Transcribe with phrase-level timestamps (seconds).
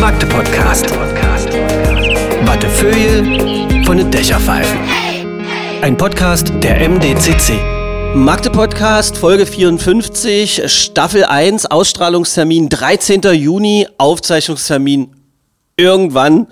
[0.00, 0.90] Magde Podcast.
[2.44, 4.78] Wattefeuille von den Dächerpfeifen.
[5.82, 7.54] Ein Podcast der MDCC.
[8.14, 13.22] Magde Podcast, Folge 54, Staffel 1, Ausstrahlungstermin 13.
[13.32, 15.10] Juni, Aufzeichnungstermin
[15.76, 16.46] irgendwann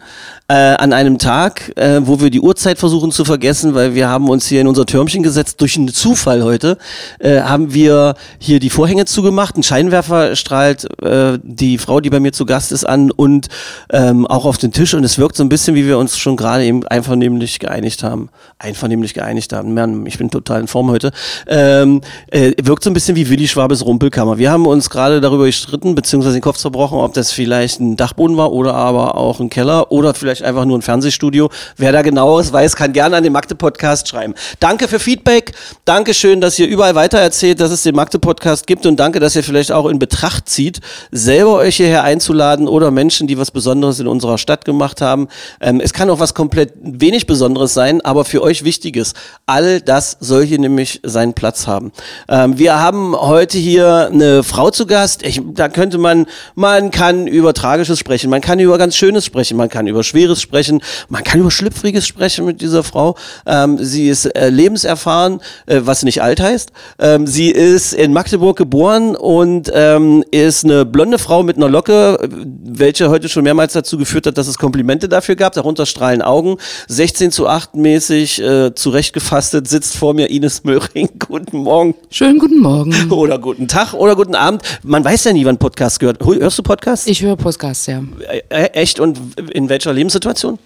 [0.53, 4.29] äh, an einem Tag, äh, wo wir die Uhrzeit versuchen zu vergessen, weil wir haben
[4.29, 5.63] uns hier in unser Türmchen gesetzt.
[5.63, 6.77] Durch einen Zufall heute
[7.21, 9.57] äh, haben wir hier die Vorhänge zugemacht.
[9.57, 13.49] Ein Scheinwerfer strahlt äh, die Frau, die bei mir zu Gast ist, an und
[13.91, 14.93] ähm, auch auf den Tisch.
[14.93, 18.29] Und es wirkt so ein bisschen, wie wir uns schon gerade eben einvernehmlich geeinigt haben.
[18.59, 19.73] Einvernehmlich geeinigt haben.
[19.73, 21.13] Man, ich bin total in Form heute.
[21.47, 24.37] Ähm, äh, wirkt so ein bisschen wie Willi Schwabes Rumpelkammer.
[24.37, 28.37] Wir haben uns gerade darüber gestritten, beziehungsweise den Kopf zerbrochen, ob das vielleicht ein Dachboden
[28.37, 31.51] war oder aber auch ein Keller oder vielleicht einfach nur ein Fernsehstudio.
[31.77, 34.35] Wer da genaueres weiß, kann gerne an den Magde-Podcast schreiben.
[34.61, 35.53] Danke für Feedback.
[35.85, 39.43] Danke schön, dass ihr überall weitererzählt, dass es den Magde-Podcast gibt und danke, dass ihr
[39.43, 44.07] vielleicht auch in Betracht zieht, selber euch hierher einzuladen oder Menschen, die was Besonderes in
[44.07, 45.29] unserer Stadt gemacht haben.
[45.61, 49.15] Ähm, es kann auch was komplett wenig Besonderes sein, aber für euch Wichtiges.
[49.47, 51.93] All das soll hier nämlich seinen Platz haben.
[52.29, 55.25] Ähm, wir haben heute hier eine Frau zu Gast.
[55.25, 59.57] Ich, da könnte man, man kann über Tragisches sprechen, man kann über ganz Schönes sprechen,
[59.57, 63.17] man kann über Schweres sprechen, man kann über Schlüpfriges sprechen mit dieser Frau.
[63.47, 66.73] Ähm, sie ist äh, lebenserfahren, äh, was nicht alt heißt.
[66.99, 72.19] Ähm, sie ist in Magdeburg geboren und ähm, ist eine blonde Frau mit einer Locke,
[72.23, 72.29] äh,
[72.65, 75.53] welche heute schon mehrmals dazu geführt hat, dass es Komplimente dafür gab.
[75.55, 76.57] Darunter strahlen Augen.
[76.89, 81.09] 16 zu 8 mäßig äh, zurechtgefastet sitzt vor mir Ines Möhring.
[81.19, 81.95] Guten Morgen.
[82.11, 82.95] Schönen guten Morgen.
[83.11, 84.63] Oder guten Tag oder guten Abend.
[84.83, 86.19] Man weiß ja nie, wann Podcast gehört.
[86.25, 87.07] Hörst du Podcasts?
[87.07, 88.03] Ich höre Podcasts, ja.
[88.49, 89.01] Äh, echt?
[89.01, 89.19] Und
[89.51, 90.59] in welcher Lebenssituation?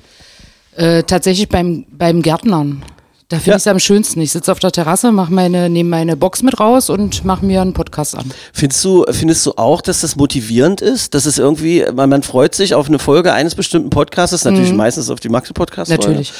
[0.76, 2.82] Äh, tatsächlich beim, beim Gärtnern.
[3.28, 3.56] Da finde Ja.
[3.56, 4.20] ich es am schönsten.
[4.20, 7.60] Ich sitze auf der Terrasse, mach meine, nehme meine Box mit raus und mache mir
[7.60, 8.30] einen Podcast an.
[8.52, 11.12] Findest du, findest du auch, dass das motivierend ist?
[11.12, 15.10] Dass es irgendwie, man, man freut sich auf eine Folge eines bestimmten Podcasts, natürlich meistens
[15.10, 15.90] auf die Maxi-Podcast.
[15.90, 15.96] Mhm.
[15.96, 16.32] Natürlich.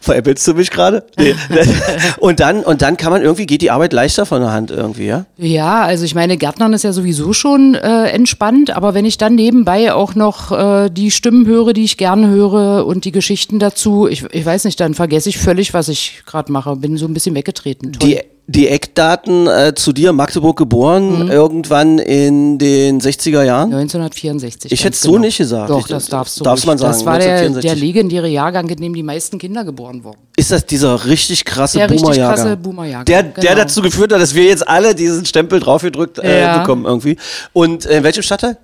[0.00, 1.04] Veräppelst du mich gerade?
[1.18, 1.34] Nee.
[2.18, 5.06] und dann, und dann kann man irgendwie, geht die Arbeit leichter von der Hand irgendwie,
[5.06, 5.24] ja?
[5.38, 9.34] Ja, also ich meine, Gärtnern ist ja sowieso schon äh, entspannt, aber wenn ich dann
[9.34, 14.06] nebenbei auch noch äh, die Stimmen höre, die ich gerne höre und die Geschichten dazu,
[14.06, 16.76] ich, ich weiß nicht, dann vergesse ich völlig, was ich gerade mache.
[16.76, 17.92] Bin so ein bisschen weggetreten.
[17.92, 18.08] Toll.
[18.08, 21.30] Die, die Eckdaten äh, zu dir, Magdeburg geboren, Mhm.
[21.30, 23.70] irgendwann in den 60er Jahren?
[23.72, 24.70] 1964.
[24.70, 25.70] Ich hätte es so nicht gesagt.
[25.70, 26.44] Doch, Ich- das darfst du.
[26.44, 26.66] darf's ruhig.
[26.66, 27.70] man sagen, Das war der, 1964.
[27.70, 30.18] der legendäre Jahrgang, in dem die meisten Kinder geboren wurden.
[30.36, 32.36] Ist das dieser richtig krasse Der richtig Boomer-Jahrgang?
[32.44, 33.54] krasse Boomer-Jahrgang, Der, der genau.
[33.62, 36.58] dazu geführt hat, dass wir jetzt alle diesen Stempel draufgedrückt äh, Ja.
[36.58, 37.16] bekommen irgendwie.
[37.54, 38.58] Und äh, in welchem Stadtteil?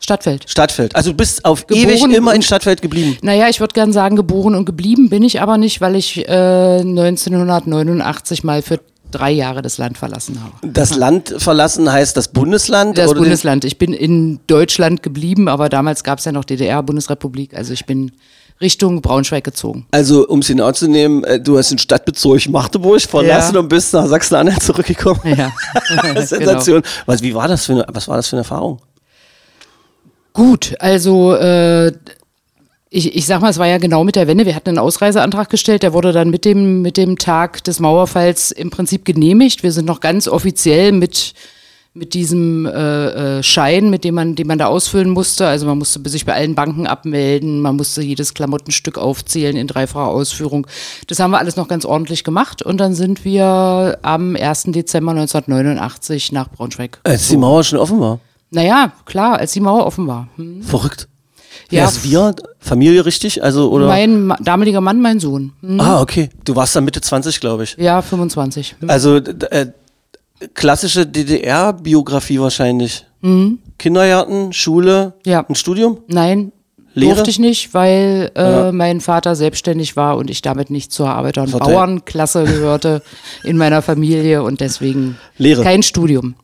[0.00, 0.44] Stadtfeld.
[0.48, 0.94] Stadtfeld.
[0.96, 3.18] Also du bist auf Geboren ewig immer in Stadtfeld geblieben.
[3.20, 6.82] Naja, ich würde gern sagen, geboren und geblieben bin ich aber nicht, weil ich äh,
[6.82, 10.54] 1989 mal für drei Jahre das Land verlassen habe.
[10.72, 12.98] Das Land verlassen heißt das Bundesland?
[12.98, 13.64] Das Bundesland.
[13.64, 17.54] Ich bin in Deutschland geblieben, aber damals gab es ja noch DDR, Bundesrepublik.
[17.54, 18.12] Also ich bin
[18.60, 19.86] Richtung Braunschweig gezogen.
[19.92, 23.60] Also, um es genau zu nehmen, äh, du hast den Stadtbezirk Magdeburg verlassen Ja.
[23.60, 25.20] und bist nach Sachsen-Anhalt zurückgekommen.
[25.24, 25.52] Ja.
[26.24, 26.82] Sensation.
[27.06, 28.80] Was, wie war das für eine, was war das für eine Erfahrung?
[30.32, 31.92] Gut, also äh,
[32.90, 34.46] ich, ich sag mal, es war ja genau mit der Wende.
[34.46, 38.50] Wir hatten einen Ausreiseantrag gestellt, der wurde dann mit dem, mit dem Tag des Mauerfalls
[38.50, 39.62] im Prinzip genehmigt.
[39.62, 41.34] Wir sind noch ganz offiziell mit,
[41.92, 45.46] mit diesem äh, äh, Schein, mit dem man, den man da ausfüllen musste.
[45.46, 50.08] Also man musste sich bei allen Banken abmelden, man musste jedes Klamottenstück aufzählen in dreifacher
[50.08, 50.66] Ausführung.
[51.08, 54.64] Das haben wir alles noch ganz ordentlich gemacht und dann sind wir am 1.
[54.68, 57.00] Dezember 1989 nach Braunschweig.
[57.04, 58.20] Als die Mauer schon offen war.
[58.50, 60.28] Naja, klar, als die Mauer offen war.
[60.36, 60.62] Hm.
[60.62, 61.06] Verrückt.
[61.70, 61.84] Ja.
[61.84, 62.34] Ist wir?
[62.60, 63.42] Familie richtig?
[63.42, 63.86] Also, oder?
[63.88, 65.52] Mein Ma damaliger Mann, mein Sohn.
[65.60, 65.80] Hm.
[65.80, 66.30] ah, okay.
[66.44, 67.76] Du warst dann Mitte 20, glaube ich.
[67.78, 68.76] Ja, 25.
[68.80, 68.88] Hm.
[68.90, 69.66] Also, äh,
[70.54, 73.04] klassische DDR-Biografie wahrscheinlich.
[73.78, 75.30] Kindergarten, Schule, Mhm.
[75.30, 75.44] Ja.
[75.48, 75.98] ein Studium?
[76.06, 76.52] Nein,
[76.94, 77.14] Lehre?
[77.14, 78.72] durfte ich nicht, weil äh, Ja.
[78.72, 83.02] mein Vater selbstständig war und ich damit nicht zur Arbeiter- und Verteil- Bauernklasse gehörte
[83.44, 85.62] in meiner Familie und deswegen Lehre.
[85.64, 86.34] kein Studium.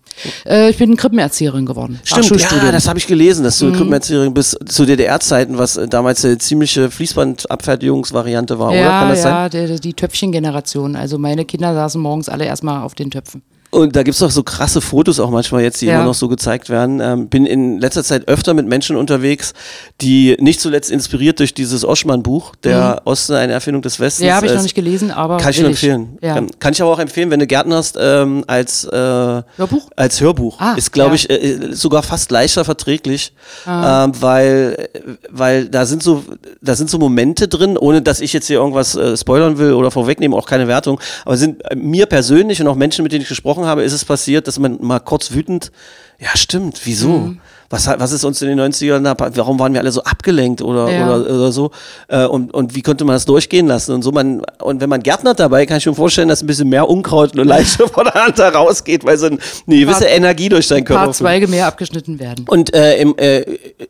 [0.46, 2.00] Äh, ich bin Krippenerzieherin geworden.
[2.04, 3.72] Stimmt, ja, das habe ich gelesen, dass Mhm.
[3.72, 8.76] du Krippenerzieherin bis zu DDR-Zeiten, was äh, damals eine ziemliche Fließbandabfertigungsvariante war, oder?
[8.78, 9.68] ja, Kann das ja, sein?
[9.68, 10.96] die, die Töpfchengeneration.
[10.96, 13.42] Also meine Kinder saßen morgens alle erstmal auf den Töpfen.
[13.74, 15.96] Und da gibt's doch so krasse Fotos auch manchmal jetzt, die Ja.
[15.96, 17.00] immer noch so gezeigt werden.
[17.00, 19.52] Ähm, bin in letzter Zeit öfter mit Menschen unterwegs,
[20.00, 24.22] die nicht zuletzt inspiriert durch dieses Oschmann-Buch, der Osten, eine Erfindung des Westens.
[24.22, 24.28] Mhm.
[24.28, 26.18] Ja, habe ich äh, noch nicht gelesen, aber Kann ich nur empfehlen.
[26.22, 26.34] Ja.
[26.34, 29.90] Kann, kann ich aber auch empfehlen, wenn du Gärtnerst ähm, als, äh, Hörbuch?
[29.96, 30.60] als Hörbuch.
[30.60, 31.12] Ah, ist, glaube.
[31.12, 31.14] Ah.
[31.14, 33.32] ich, äh, sogar fast leichter verträglich,
[33.66, 34.88] ähm, weil,
[35.30, 36.22] weil da sind so,
[36.62, 39.90] da sind so Momente drin, ohne dass ich jetzt hier irgendwas äh, spoilern will oder
[39.90, 41.00] vorwegnehmen, auch keine Wertung.
[41.24, 44.04] Aber sind äh, mir persönlich und auch Menschen, mit denen ich gesprochen habe, ist es
[44.04, 45.72] passiert, dass man mal kurz wütend,
[46.20, 47.08] ja stimmt, wieso?
[47.08, 47.40] Mhm.
[47.70, 50.88] Was, was ist uns in den 90ern, da- warum waren wir alle so abgelenkt oder,
[50.92, 51.06] Ja.
[51.16, 51.72] oder, oder so?
[52.06, 53.92] Äh, und, und wie konnte man das durchgehen lassen?
[53.94, 56.68] Und so man, und wenn man Gärtner dabei, kann ich mir vorstellen, dass ein bisschen
[56.68, 60.48] mehr Unkraut und leichter von der Hand herausgeht, weil so ein- eine gewisse Paar- Energie
[60.50, 61.18] durch deinen Ein Körper paar fließt.
[61.20, 62.44] Zweige mehr abgeschnitten werden.
[62.48, 63.44] Und äh, im, äh,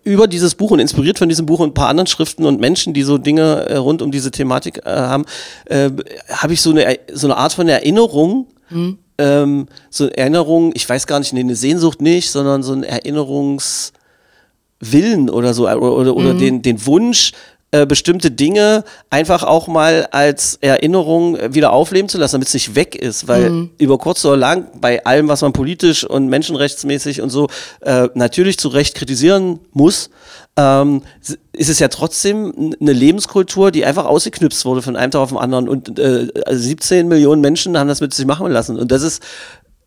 [0.04, 2.94] über dieses Buch und inspiriert von diesem Buch und ein paar anderen Schriften und Menschen,
[2.94, 5.26] die so Dinge äh, rund um diese Thematik äh, haben,
[5.66, 5.90] äh,
[6.30, 8.46] habe ich so eine, so eine Art von Erinnerung,
[9.18, 12.82] ähm, so eine Erinnerung, ich weiß gar nicht, nee, eine Sehnsucht nicht, sondern so ein
[12.82, 13.92] Erinnerungswillen
[15.30, 17.32] oder so, oder, oder, oder den, den Wunsch,
[17.74, 22.54] äh, bestimmte Dinge einfach auch mal als Erinnerung äh, wieder aufleben zu lassen, damit es
[22.54, 27.20] nicht weg ist, weil über kurz oder lang bei allem, was man politisch und menschenrechtsmäßig
[27.20, 27.48] und so
[27.80, 30.10] äh, natürlich zu Recht kritisieren muss,
[30.56, 31.02] ähm,
[31.52, 35.38] ist es ja trotzdem eine Lebenskultur, die einfach ausgeknüpft wurde von einem Tag auf den
[35.38, 35.68] anderen.
[35.68, 38.78] Und äh, 17 Millionen Menschen haben das mit sich machen lassen.
[38.78, 39.20] Und das ist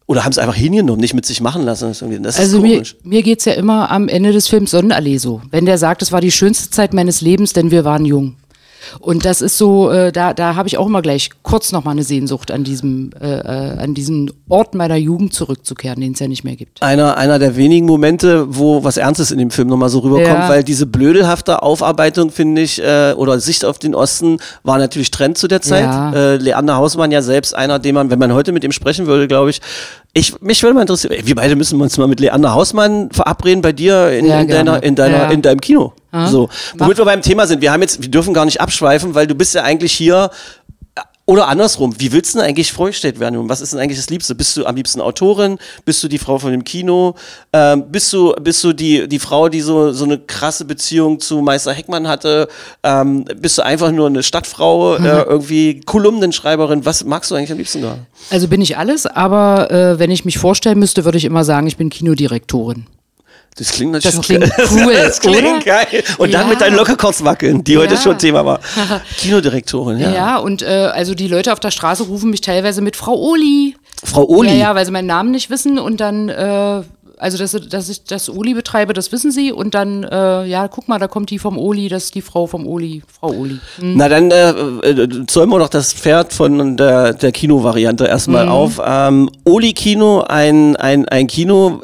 [0.07, 1.94] oder haben es einfach hingenommen, nicht mit sich machen lassen.
[2.24, 5.42] Das Also mir, mir geht's ja immer am Ende des Films Sonnenallee so.
[5.51, 8.38] Wenn der sagt, es war die schönste Zeit meines Lebens, denn wir waren jung.
[9.00, 12.04] Und das ist so, äh, da, da habe ich auch immer gleich kurz nochmal eine
[12.04, 16.44] Sehnsucht an diesem, äh, äh, an diesen Ort meiner Jugend zurückzukehren, den es ja nicht
[16.44, 16.81] mehr gibt.
[16.81, 20.50] einer, einer der wenigen Momente, wo was Ernstes in dem Film nochmal so rüberkommt, Ja.
[20.50, 25.38] weil diese blödelhafte Aufarbeitung, finde ich, äh, oder Sicht auf den Osten war natürlich Trend
[25.38, 25.84] zu der Zeit.
[25.84, 26.13] Ja.
[26.13, 29.28] Äh, Leander Hausmann ja selbst einer, den man, wenn man heute mit ihm sprechen würde,
[29.28, 29.62] glaube ich,
[30.13, 33.72] ich, mich würde mal interessieren, wir beide müssen uns mal mit Leander Hausmann verabreden bei
[33.72, 35.30] dir in, Sehr in, deiner, in, deiner, Ja.
[35.30, 35.94] in deinem Kino.
[36.27, 36.50] So.
[36.77, 39.36] Womit wir beim Thema sind, wir haben jetzt, wir dürfen gar nicht abschweifen, weil du
[39.36, 40.30] bist ja eigentlich hier
[41.30, 43.36] oder andersrum, wie willst du denn eigentlich vorgestellt werden?
[43.36, 44.33] Und was ist denn eigentlich das Liebste?
[44.33, 45.57] Bist du am liebsten Autorin?
[45.83, 47.15] Bist du die Frau von dem Kino?
[47.51, 51.42] Ähm, bist du, bist du die, die Frau, die so, so eine krasse Beziehung zu
[51.42, 52.48] Meister Heckmann hatte?
[52.81, 55.06] Ähm, bist du einfach nur eine Stadtfrau, Mhm.
[55.06, 56.86] äh, irgendwie Kolumnenschreiberin?
[56.86, 58.00] Was magst du eigentlich am liebsten gerade?
[58.30, 61.68] Also bin ich alles, aber äh, wenn ich mich vorstellen müsste, würde ich immer sagen,
[61.68, 62.86] ich bin Kinodirektorin.
[63.57, 65.59] Das klingt natürlich Das klingt cool, das klingt oder?
[65.59, 66.04] geil.
[66.18, 66.48] Und dann Ja.
[66.48, 68.01] mit deinen Lockerkurz wackeln, die heute Ja.
[68.01, 68.59] schon Thema war.
[69.18, 70.12] Kinodirektorin, ja.
[70.13, 73.75] Ja, und äh, also die Leute auf der Straße rufen mich teilweise mit Frau Oli.
[74.04, 74.50] Frau Oli.
[74.50, 76.81] Ja, ja, weil sie meinen Namen nicht wissen und dann, äh,
[77.19, 80.87] also dass, dass ich das Oli betreibe, das wissen sie und dann, äh, ja, guck
[80.87, 83.59] mal, da kommt die vom Oli, das ist die Frau vom Oli, Frau Oli.
[83.81, 88.51] Na dann äh, äh, zäumen wir doch das Pferd von der, der Kino-Variante erstmal Mhm.
[88.51, 88.81] auf.
[88.85, 91.81] Ähm, Oli Kino, ein, ein, ein Kino.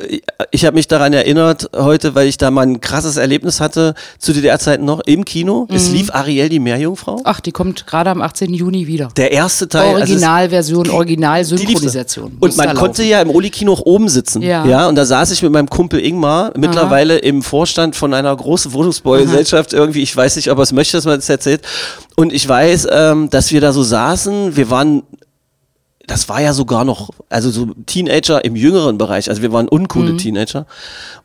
[0.51, 4.33] Ich habe mich daran erinnert heute, weil ich da mal ein krasses Erlebnis hatte zu
[4.33, 5.67] DDR-Zeiten noch im Kino.
[5.71, 5.95] Es Mhm.
[5.95, 7.21] lief Ariel die Meerjungfrau.
[7.23, 8.53] Ach, die kommt gerade am 18.
[8.53, 9.09] Juni wieder.
[9.17, 9.87] Der erste Teil.
[9.95, 10.95] also es- Originalversion, liebste.
[10.97, 12.37] Original-Synchronisation.
[12.39, 14.41] Und man konnte ja im Oli-Kino auch oben sitzen.
[14.41, 14.65] Ja.
[14.65, 14.87] ja.
[14.87, 19.73] Und da saß ich mit meinem Kumpel Ingmar, mittlerweile im Vorstand von einer großen Wohnungsbaugesellschaft
[19.73, 20.01] irgendwie.
[20.01, 21.61] Ich weiß nicht, ob er es möchte, dass man das erzählt.
[22.15, 24.55] Und ich weiß, ähm, dass wir da so saßen.
[24.55, 25.03] Wir waren
[26.05, 30.13] das war ja sogar noch, also so Teenager im jüngeren Bereich, also wir waren uncoole
[30.13, 30.17] Mhm.
[30.17, 30.65] Teenager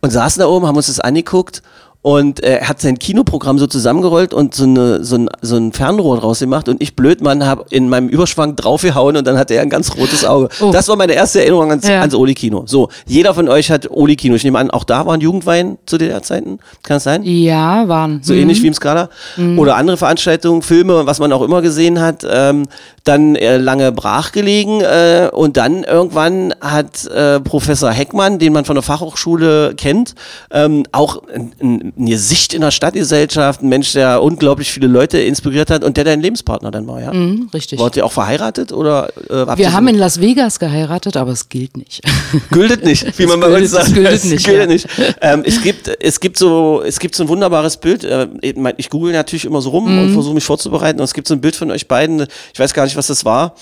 [0.00, 1.62] und saßen da oben, haben uns das angeguckt
[2.00, 5.72] und äh, er hat sein Kinoprogramm so zusammengerollt und so, eine, so, ein, so ein
[5.72, 9.62] Fernrohr draus gemacht und ich Blödmann habe in meinem Überschwang draufgehauen und dann hatte er
[9.62, 10.48] ein ganz rotes Auge.
[10.60, 10.70] Oh.
[10.70, 12.00] Das war meine erste Erinnerung ans, Ja.
[12.00, 12.62] ans Oli-Kino.
[12.66, 14.36] So, jeder von euch hat Oli-Kino.
[14.36, 17.22] Ich nehme an, auch da waren Jugendwein zu der Zeiten, kann das sein?
[17.24, 18.20] Ja, waren.
[18.22, 19.08] So ähnlich wie im Skala.
[19.56, 22.24] Oder andere Veranstaltungen, Filme, was man auch immer gesehen hat.
[22.30, 22.66] Ähm,
[23.04, 28.66] dann äh, lange brach gelegen äh, und dann irgendwann hat äh, Professor Heckmann, den man
[28.66, 30.14] von der Fachhochschule kennt,
[30.50, 35.18] ähm, auch ein- ein- eine Sicht in der Stadtgesellschaft, ein Mensch, der unglaublich viele Leute
[35.18, 37.12] inspiriert hat und der dein Lebenspartner dann war, ja?
[37.12, 37.78] Mhm, richtig.
[37.78, 41.76] Wart ihr auch verheiratet oder äh, Wir haben in Las Vegas geheiratet, aber es gilt
[41.76, 42.00] nicht.
[42.50, 43.88] Gültet nicht, wie man bei uns sagt.
[43.88, 44.66] es gültet Es nicht, gültet ja.
[44.72, 44.86] nicht.
[45.20, 48.04] Ähm, es, gibt, es, gibt so, es gibt so ein wunderbares Bild.
[48.04, 48.28] Äh,
[48.76, 50.02] ich google natürlich immer so rum Mhm.
[50.02, 50.98] und versuche mich vorzubereiten.
[51.00, 52.26] Und es gibt so ein Bild von euch beiden.
[52.52, 53.54] Ich weiß gar nicht, was das war.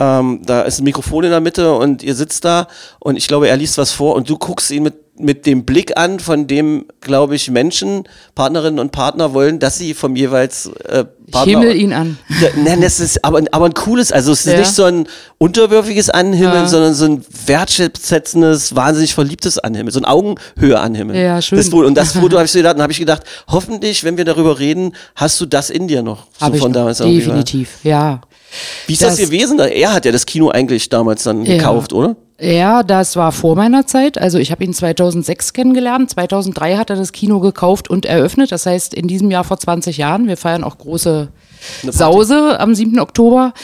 [0.00, 2.68] Ähm, da ist ein Mikrofon in der Mitte und ihr sitzt da
[3.00, 5.96] und ich glaube, er liest was vor und du guckst ihn mit, mit dem Blick
[5.98, 11.04] an, von dem, glaube ich, Menschen, Partnerinnen und Partner wollen, dass sie vom jeweils äh,
[11.26, 11.50] Ich Partner.
[11.60, 12.18] himmel ihn an.
[12.56, 14.58] Nein, das ist aber, aber ein cooles, also es ist Ja.
[14.60, 15.06] nicht so ein
[15.38, 16.68] unterwürfiges Anhimmeln, Ja.
[16.68, 21.18] sondern so ein wertschätzendes, wahnsinnig verliebtes Anhimmeln, so ein Augenhöhe Anhimmeln.
[21.20, 21.58] Ja, schön.
[21.58, 24.24] Das, und das Foto habe ich so gedacht, und habe ich gedacht, hoffentlich, wenn wir
[24.24, 26.26] darüber reden, hast du das in dir noch.
[26.40, 26.78] So ich von noch.
[26.78, 28.20] damals definitiv, ja.
[28.86, 29.58] Wie ist das, Das- gewesen?
[29.58, 31.56] Er hat ja das Kino eigentlich damals dann Ja.
[31.56, 32.16] gekauft, oder?
[32.40, 34.16] Ja, das war vor meiner Zeit.
[34.16, 36.10] Also ich habe ihn 2006 kennengelernt.
[36.10, 38.52] 2003 hat er das Kino gekauft und eröffnet.
[38.52, 40.28] Das heißt, in diesem Jahr vor 20 Jahren.
[40.28, 41.28] Wir feiern auch große
[41.90, 43.00] Sause am 7.
[43.00, 43.54] Oktober.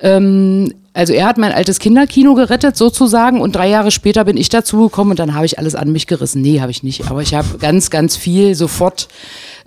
[0.00, 4.48] Ähm, also er hat mein altes Kinderkino gerettet sozusagen und drei Jahre später bin ich
[4.48, 6.40] dazugekommen und dann habe ich alles an mich gerissen.
[6.40, 7.10] Nee, habe ich nicht.
[7.10, 9.08] Aber ich habe ganz, ganz viel sofort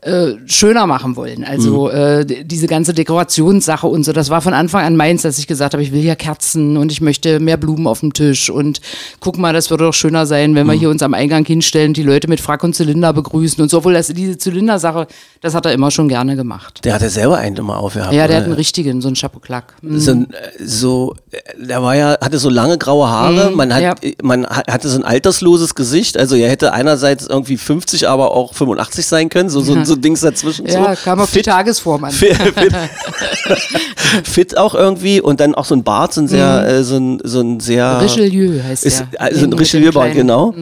[0.01, 1.43] äh, schöner machen wollen.
[1.43, 5.39] Also äh, d- diese ganze Dekorationssache und so, das war von Anfang an meins, dass
[5.39, 8.49] ich gesagt habe, ich will ja Kerzen und ich möchte mehr Blumen auf dem Tisch
[8.49, 8.79] und
[9.19, 12.03] guck mal, das würde doch schöner sein, wenn wir hier uns am Eingang hinstellen, die
[12.03, 13.79] Leute mit Frack und Zylinder begrüßen und so.
[13.79, 15.07] Obwohl das, diese Zylindersache,
[15.41, 16.81] das hat er immer schon gerne gemacht.
[16.85, 18.13] Der hatte selber einen immer aufgehabt.
[18.13, 18.51] Ja, der hat oder?
[18.51, 19.73] einen richtigen, so einen Chapeau-Claque.
[19.81, 19.99] Mhm.
[19.99, 20.25] so, äh,
[20.63, 23.95] so, äh, der war ja, hatte so lange graue Haare, man, hat, ja.
[24.01, 28.31] äh, man ha- hatte so ein altersloses Gesicht, also er hätte einerseits irgendwie 50, aber
[28.31, 30.65] auch 85 sein können, so, so, so Dings dazwischen.
[30.67, 31.01] Ja, so.
[31.03, 32.11] kam auf die Fit- Tagesform an.
[32.11, 32.73] fit, fit,
[34.23, 37.19] fit auch irgendwie und dann auch so ein Bart, so ein sehr, äh, so ein,
[37.23, 37.95] so ein sehr...
[37.95, 37.99] Mhm.
[38.01, 39.21] Richelieu heißt Ist, der.
[39.21, 40.53] also ein Richelieu-Bart, genau.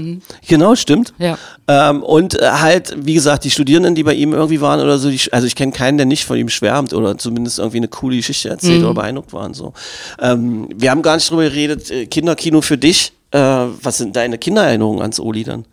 [0.47, 1.13] Genau, stimmt.
[1.17, 1.37] Ja.
[1.67, 5.09] Ähm, und äh, halt, wie gesagt, die Studierenden, die bei ihm irgendwie waren oder so,
[5.09, 8.17] die, also ich kenne keinen, der nicht von ihm schwärmt oder zumindest irgendwie eine coole
[8.17, 8.85] Geschichte erzählt Mhm.
[8.85, 9.53] oder beeindruckt waren.
[9.53, 9.73] So.
[10.21, 13.13] Ähm, wir haben gar nicht drüber geredet, äh, Kinderkino für dich.
[13.31, 13.39] Äh,
[13.81, 15.65] was sind deine Kindererinnerungen ans Oli dann?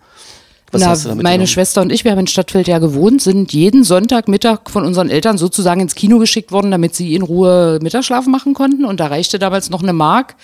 [0.72, 1.46] Was Na, hast du damit meine genommen?
[1.48, 5.36] Schwester und ich, wir haben in Stadtfeld ja gewohnt, sind jeden Sonntagmittag von unseren Eltern
[5.36, 8.86] sozusagen ins Kino geschickt worden, damit sie in Ruhe Mittagsschlaf machen konnten.
[8.86, 10.34] Und da reichte damals noch eine Mark.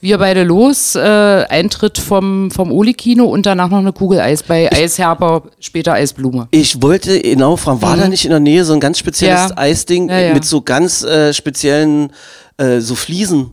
[0.00, 4.72] Wir beide los, äh, Eintritt vom, vom Oli-Kino und danach noch eine Kugel Eis bei
[4.72, 6.48] Eisherper, später Eisblume.
[6.50, 9.48] Ich wollte genau fragen, war da nicht in der Nähe so ein ganz spezielles Mhm.
[9.50, 9.58] Ja.
[9.58, 10.34] Eisding Ja, ja.
[10.34, 12.10] mit so ganz äh, speziellen
[12.56, 13.50] äh, so Fliesen?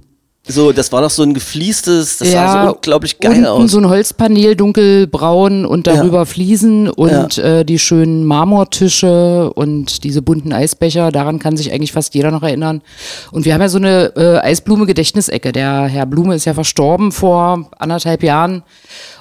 [0.48, 3.71] So, das war doch so ein gefliestes, das sah so unglaublich geil unten aus.
[3.71, 10.51] so ein Holzpanel, dunkelbraun und darüber Fliesen und äh, die schönen Marmortische und diese bunten
[10.51, 11.12] Eisbecher.
[11.12, 12.81] Daran kann sich eigentlich fast jeder noch erinnern.
[13.31, 15.51] Und wir haben ja so eine äh, Eisblume-Gedächtnisecke.
[15.51, 18.63] Der Herr Blume ist ja verstorben vor anderthalb Jahren.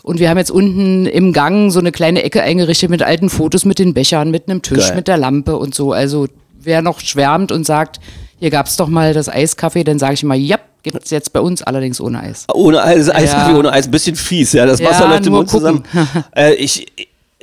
[0.02, 3.66] Und wir haben jetzt unten im Gang so eine kleine Ecke eingerichtet mit alten Fotos,
[3.66, 4.96] mit den Bechern, mit einem Tisch, Geil.
[4.96, 5.92] mit der Lampe und so.
[5.92, 8.00] Also wer noch schwärmt und sagt,
[8.38, 11.62] hier gab's doch mal das Eiskaffee, dann sage ich immer, ja, gibt's jetzt bei uns,
[11.62, 12.46] allerdings ohne Eis.
[12.52, 13.58] Ohne Eis, Eiskaffee Ja.
[13.58, 14.66] ohne Eis, ein bisschen fies, ja.
[14.66, 15.82] Das Ja, Wasser läuft im Mund zusammen.
[16.36, 16.86] äh, ich,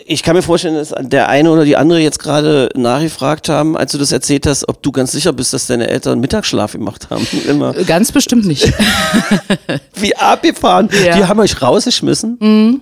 [0.10, 3.92] ich kann mir vorstellen, dass der eine oder die andere jetzt gerade nachgefragt haben, als
[3.92, 7.28] du das erzählt hast, ob du ganz sicher bist, dass deine Eltern Mittagsschlaf gemacht haben.
[7.48, 7.74] Immer.
[7.74, 8.72] Ganz bestimmt nicht.
[9.96, 10.90] Wie abgefahren.
[11.04, 11.16] Ja.
[11.16, 11.20] Mhm.
[11.20, 12.38] Die haben euch rausgeschmissen.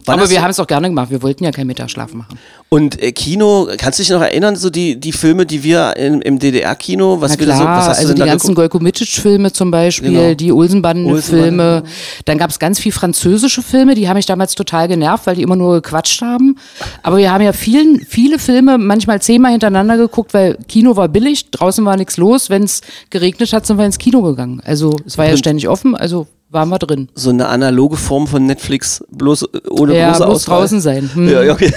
[0.05, 1.09] Wann Aber wir haben es auch gerne gemacht.
[1.09, 2.37] Wir wollten ja keinen Mittagsschlaf machen.
[2.67, 6.21] Und äh, Kino, kannst du dich noch erinnern, so die, die Filme, die wir im,
[6.21, 8.71] im DDR-Kino, was wir so, was hast also du die ganzen geguckt?
[8.71, 10.33] Golko Mitic-Filme zum Beispiel, Genau.
[10.33, 11.63] die Olsenbanden-Filme.
[11.63, 11.89] Olsenbanden.
[12.25, 15.43] Dann gab es ganz viel französische Filme, die haben mich damals total genervt, weil die
[15.43, 16.57] immer nur gequatscht haben.
[17.03, 21.51] Aber wir haben ja vielen, viele Filme manchmal zehnmal hintereinander geguckt, weil Kino war billig,
[21.51, 22.49] draußen war nichts los.
[22.49, 22.81] Wenn es
[23.11, 24.61] geregnet hat, sind wir ins Kino gegangen.
[24.65, 27.09] Also es war ja ständig offen, also waren wir drin.
[27.13, 30.59] So eine analoge Form von Netflix, bloß äh, ohne Ja, große bloß Auswahl.
[30.61, 31.11] draußen sein.
[31.13, 31.29] Hm.
[31.29, 31.71] Ja, okay.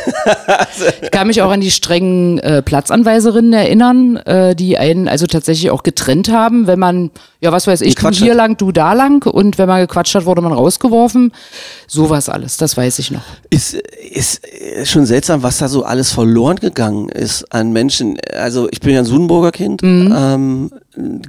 [1.02, 5.70] Ich kann mich auch an die strengen äh, Platzanweiserinnen erinnern, äh, die einen also tatsächlich
[5.70, 8.37] auch getrennt haben, wenn man, ja was weiß ich, du Gequatscht hier hat.
[8.38, 11.33] lang, du da lang und wenn man gequatscht hat, wurde man rausgeworfen.
[11.87, 13.23] Sowas alles, das weiß ich noch.
[13.50, 18.18] Ist, ist äh, schon seltsam, was da so alles verloren gegangen ist an Menschen.
[18.37, 20.14] Also ich bin ja ein Sudenburger Kind, Mhm.
[20.16, 20.71] ähm,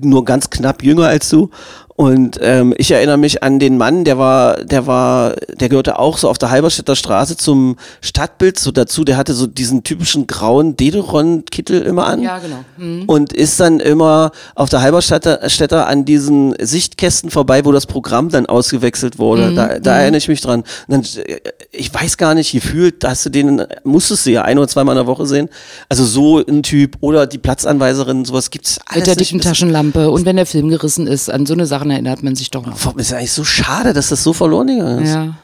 [0.01, 1.50] nur ganz knapp jünger als du.
[1.96, 6.18] Und ähm, ich erinnere mich an den Mann, der war, der war, der gehörte auch
[6.18, 9.04] so auf der Halberstädter Straße zum Stadtbild so dazu.
[9.04, 12.22] Der hatte so diesen typischen grauen Dederon-Kittel immer an.
[12.22, 12.63] Ja, genau.
[12.78, 13.04] Hm.
[13.06, 18.29] Und ist dann immer auf der Halberstädter Städter an diesen Sichtkästen vorbei, wo das Programm
[18.29, 19.53] dann ausgewechselt Mhm, wurde.
[19.53, 20.63] Da, da erinnere ich mich dran.
[20.88, 21.39] Dann, äh,
[21.72, 25.00] ich weiß gar nicht, gefühlt, hast du den, musstest du ja ein oder zweimal in
[25.00, 25.50] der Woche sehen.
[25.89, 30.25] Also so ein Typ oder die Platzanweiserin, sowas gibt's alles Mit der dicken Taschenlampe und
[30.25, 32.96] wenn der Film gerissen ist, an so eine Sachen erinnert man sich doch noch.
[32.96, 35.13] Ist eigentlich so schade, dass das so verloren gegangen ist.
[35.13, 35.36] Ja.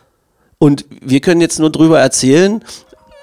[0.57, 2.63] Und wir können jetzt nur drüber erzählen.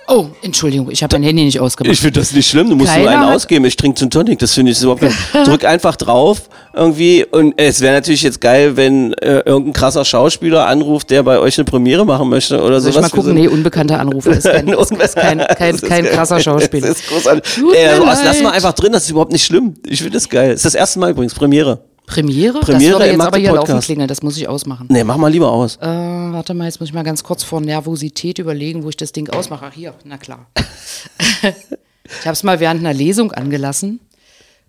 [0.09, 1.93] Oh, Entschuldigung, ich habe mein Handy nicht ausgemacht.
[1.93, 3.65] Ich finde das nicht schlimm, du musst nur Keiner einen ausgeben.
[3.65, 4.99] Ich trinke Gin Tonic, das finde ich so.
[5.45, 7.25] Drück einfach drauf irgendwie.
[7.25, 11.57] Und es wäre natürlich jetzt geil, wenn äh, irgendein krasser Schauspieler anruft, der bei euch
[11.59, 13.13] eine Premiere machen möchte oder Soll ich sowas.
[13.13, 13.35] mal gucken?
[13.35, 16.89] Nee, unbekannter Anrufer ist kein, ist, ist kein, kein, kein krasser Schauspieler.
[16.89, 17.59] Das ist großartig.
[17.59, 19.75] Mir also, lass mal einfach drin, das ist überhaupt nicht schlimm.
[19.87, 20.49] Ich finde das geil.
[20.51, 21.92] Das ist das erste Mal übrigens, Premiere.
[22.07, 22.61] Premiere?
[22.61, 23.69] Premiere das würde jetzt aber hier Mathe-Podcast.
[23.73, 24.87] laufen klingeln, das muss ich ausmachen.
[24.91, 25.77] Nee, mach mal lieber aus.
[25.77, 29.13] Äh, warte mal, jetzt muss ich mal ganz kurz vor Nervosität überlegen, wo ich das
[29.13, 29.67] Ding ausmache.
[29.69, 30.47] Ach, hier, na klar.
[31.43, 34.01] ich habe es mal während einer Lesung angelassen.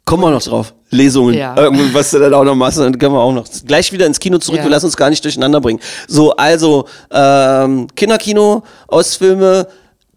[0.05, 0.73] Kommen wir noch drauf.
[0.89, 1.33] Lesungen.
[1.33, 1.55] Ja.
[1.57, 3.45] Irgendwie, was du dann auch noch machst, dann können wir auch noch.
[3.65, 4.63] Gleich wieder ins Kino zurück, Ja.
[4.65, 5.79] wir lassen uns gar nicht durcheinander bringen.
[6.09, 9.65] So, also, ähm, Kinderkino, Ostfilme,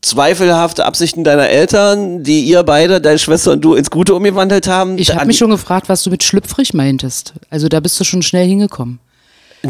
[0.07, 4.99] zweifelhafte Absichten deiner Eltern, die ihr beide, deine Schwester und du, ins Gute umgewandelt haben.
[4.99, 7.35] Ich habe mich schon gefragt, was du mit schlüpfrig meintest.
[7.51, 9.01] Also da bist du schon schnell hingekommen.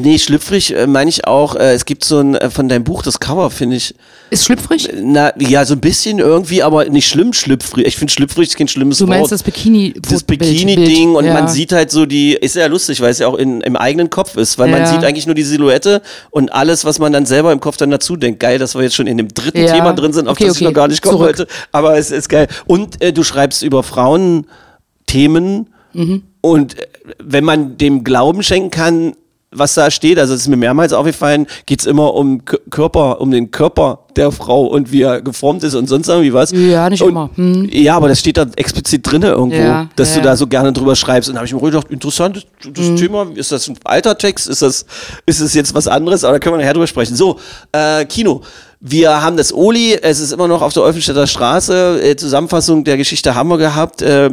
[0.03, 1.55] Nee, schlüpfrig äh, meine ich auch.
[1.57, 3.95] Äh, es gibt so ein, äh, von deinem Buch, das Cover, finde ich,
[4.31, 4.89] Ist schlüpfrig?
[5.03, 7.87] na, ja, so ein bisschen irgendwie, aber nicht schlimm schlüpfrig.
[7.87, 9.33] Ich finde schlüpfrig ist kein schlimmes Du meinst Wort.
[9.33, 11.35] das Bikini das Bild- Bikini-Ding Bild, und ja.
[11.35, 14.11] man sieht halt so die, ist ja lustig, weil es ja auch in, im eigenen
[14.11, 14.87] Kopf ist, weil man Ja.
[14.87, 18.17] sieht eigentlich nur die Silhouette und alles, was man dann selber im Kopf dann dazu
[18.17, 18.41] denkt.
[18.41, 19.73] Geil, dass wir jetzt schon in dem dritten Ja.
[19.73, 20.65] Thema drin sind, auf Okay, das ich okay.
[20.71, 21.39] noch gar nicht kommen Zurück.
[21.39, 22.49] wollte, aber es ist geil.
[22.67, 26.23] Und äh, du schreibst über Frauenthemen Mhm.
[26.43, 26.87] und äh,
[27.23, 29.15] wenn man dem Glauben schenken kann,
[29.59, 33.31] was da steht, also es ist mir mehrmals aufgefallen, geht es immer um Körper, um
[33.31, 36.53] den Körper der Frau und wie er geformt ist und sonst irgendwie was.
[36.53, 37.31] Ja, nicht und, immer.
[37.35, 37.69] Hm.
[37.71, 40.73] Ja, aber das steht da explizit drin irgendwo, Ja, dass ja, du da so gerne
[40.73, 41.29] drüber schreibst.
[41.29, 42.97] Und da habe ich mir gedacht, interessant, das, das Mhm.
[42.97, 44.87] Thema, ist das ein alter Text, ist das,
[45.27, 47.17] ist es jetzt was anderes, aber da können wir nachher drüber sprechen.
[47.17, 47.39] So,
[47.73, 48.43] äh, Kino.
[48.79, 51.99] Wir haben das Oli, es ist immer noch auf der Olfenstädter Straße.
[52.03, 54.03] Äh, Zusammenfassung der Geschichte haben wir gehabt.
[54.03, 54.31] Äh, äh,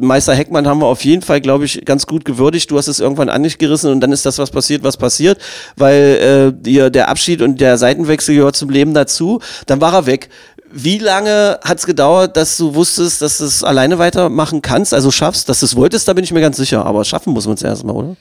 [0.00, 2.68] Meister Heckmann haben wir auf jeden Fall, glaube ich, ganz gut gewürdigt.
[2.70, 5.38] Du hast es irgendwann an dich gerissen und dann ist das, was passiert, was passiert,
[5.76, 9.23] weil äh, dir der Abschied und der Seitenwechsel gehört zum Leben dazu.
[9.66, 10.28] Dann war er weg.
[10.76, 15.10] Wie lange hat es gedauert, dass du wusstest, dass du es alleine weitermachen kannst, also
[15.10, 16.84] schaffst, dass du es wolltest, da bin ich mir ganz sicher.
[16.84, 18.16] Aber schaffen muss man es erstmal, oder?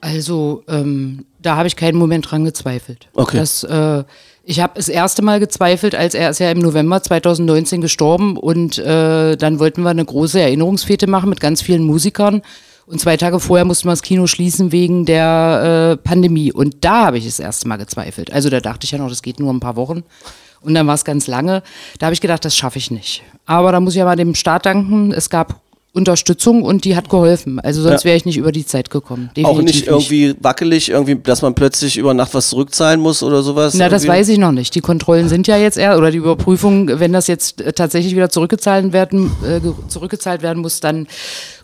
[0.00, 3.08] Also, ähm, da habe ich keinen Moment dran gezweifelt.
[3.14, 3.36] Okay.
[3.36, 4.04] Das, äh,
[4.42, 8.78] ich habe das erste Mal gezweifelt, als er ist ja im November 2019 gestorben und
[8.78, 12.40] äh, dann wollten wir eine große Erinnerungsfete machen mit ganz vielen Musikern.
[12.86, 16.50] Und zwei Tage vorher mussten wir das Kino schließen wegen der äh, Pandemie.
[16.50, 18.32] Und da habe ich das erste Mal gezweifelt.
[18.32, 20.04] Also da dachte ich ja noch, das geht nur ein paar Wochen.
[20.60, 21.62] Und dann war es ganz lange.
[21.98, 23.22] Da habe ich gedacht, das schaffe ich nicht.
[23.46, 25.12] Aber da muss ich mal dem Staat danken.
[25.12, 25.60] Es gab
[25.98, 27.60] Unterstützung und die hat geholfen.
[27.60, 28.08] Also sonst Ja.
[28.08, 29.28] wäre ich nicht über die Zeit gekommen.
[29.30, 33.42] Auch Definitiv nicht irgendwie wackelig, irgendwie, dass man plötzlich über Nacht was zurückzahlen muss oder
[33.42, 33.74] sowas?
[33.74, 34.18] Na, das irgendwie?
[34.20, 34.74] weiß ich noch nicht.
[34.74, 38.30] Die Kontrollen sind ja jetzt eher, oder die Überprüfung, wenn das jetzt äh, tatsächlich wieder
[38.30, 41.06] zurückgezahlt werden, äh, ge- zurückgezahlt werden muss, dann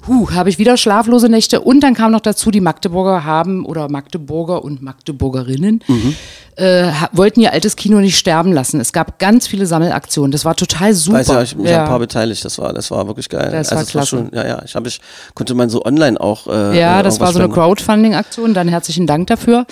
[0.07, 1.61] huh, habe ich wieder schlaflose Nächte.
[1.63, 6.15] Und dann kam noch dazu, die Magdeburger haben, oder Magdeburger und Magdeburgerinnen, Mhm.
[6.57, 8.81] äh, wollten ihr altes Kino nicht sterben lassen.
[8.81, 10.31] Es gab ganz viele Sammelaktionen.
[10.31, 11.19] Das war total super.
[11.19, 13.49] Weiß ja, ich mich ein paar beteiligt, das war, das war wirklich geil.
[13.51, 14.24] Das war klasse.
[14.25, 15.01] Schon, ja, ja, ich habe ich,
[15.35, 16.47] konnte man so online auch.
[16.47, 17.49] Äh, Ja, äh, das war so eine.
[17.49, 18.55] Crowdfunding-Aktion.
[18.55, 19.67] Dann herzlichen Dank dafür.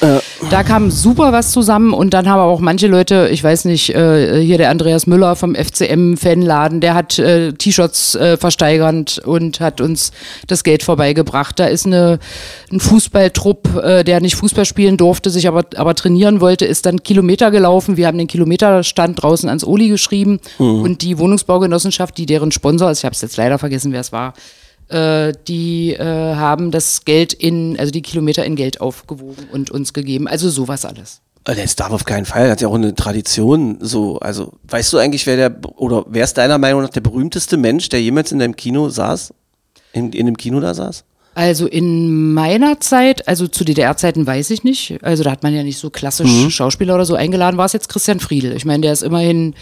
[0.51, 3.95] Da kam super was zusammen und dann haben aber auch manche Leute, ich weiß nicht,
[3.95, 9.81] äh, hier der Andreas Müller vom FCM-Fanladen, der hat äh, T-Shirts äh, versteigernd und hat
[9.81, 10.13] uns
[10.47, 11.59] das Geld vorbeigebracht.
[11.59, 12.19] Da ist eine,
[12.71, 17.03] ein Fußballtrupp, äh, der nicht Fußball spielen durfte, sich aber, aber trainieren wollte, ist dann
[17.03, 17.97] Kilometer gelaufen.
[17.97, 22.99] Wir haben den Kilometerstand draußen ans Oli geschrieben und die Wohnungsbaugenossenschaft, die deren Sponsor ist,
[22.99, 24.35] ich habe es jetzt leider vergessen, wer es war,
[24.93, 29.93] äh, die äh, haben das Geld in, also die Kilometer in Geld aufgewogen und uns
[29.93, 30.29] gegeben.
[30.29, 31.21] Also sowas alles.
[31.47, 33.79] Äh, Das darf auf keinen Fall, hat ja auch eine Tradition.
[33.81, 37.57] So, also weißt du eigentlich, wer der oder wer ist deiner Meinung nach der berühmteste
[37.57, 39.33] Mensch, der jemals in deinem Kino saß?
[39.93, 41.05] In, in dem Kino da saß?
[41.35, 44.99] Also in meiner Zeit, also zu DDR-Zeiten weiß ich nicht.
[45.03, 46.51] Also da hat man ja nicht so klassisch Mhm.
[46.51, 47.57] Schauspieler oder so eingeladen.
[47.57, 48.55] War es jetzt Christian Friedel?
[48.55, 49.55] Ich meine, der ist immerhin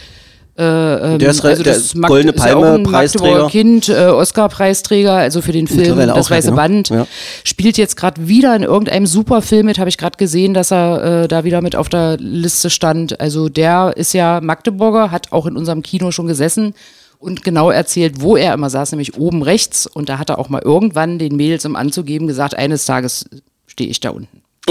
[0.60, 3.48] äh, ähm, Der ist also der das ist Mag- Goldene Palme, Preisträger.
[3.48, 6.56] Kind, äh, Oscar-Preisträger, also für den Film Das Weiße genau.
[6.60, 6.88] Band.
[6.90, 7.06] Ja.
[7.44, 11.28] Spielt jetzt gerade wieder in irgendeinem Superfilm mit, habe ich gerade gesehen, dass er äh,
[11.28, 13.18] da wieder mit auf der Liste stand.
[13.20, 16.74] Also der ist ja Magdeburger, hat auch in unserem Kino schon gesessen
[17.18, 19.86] und genau erzählt, wo er immer saß, nämlich oben rechts.
[19.86, 23.26] Und da hat er auch mal irgendwann den Mädels, um anzugeben, gesagt, eines Tages
[23.66, 24.42] stehe ich da unten.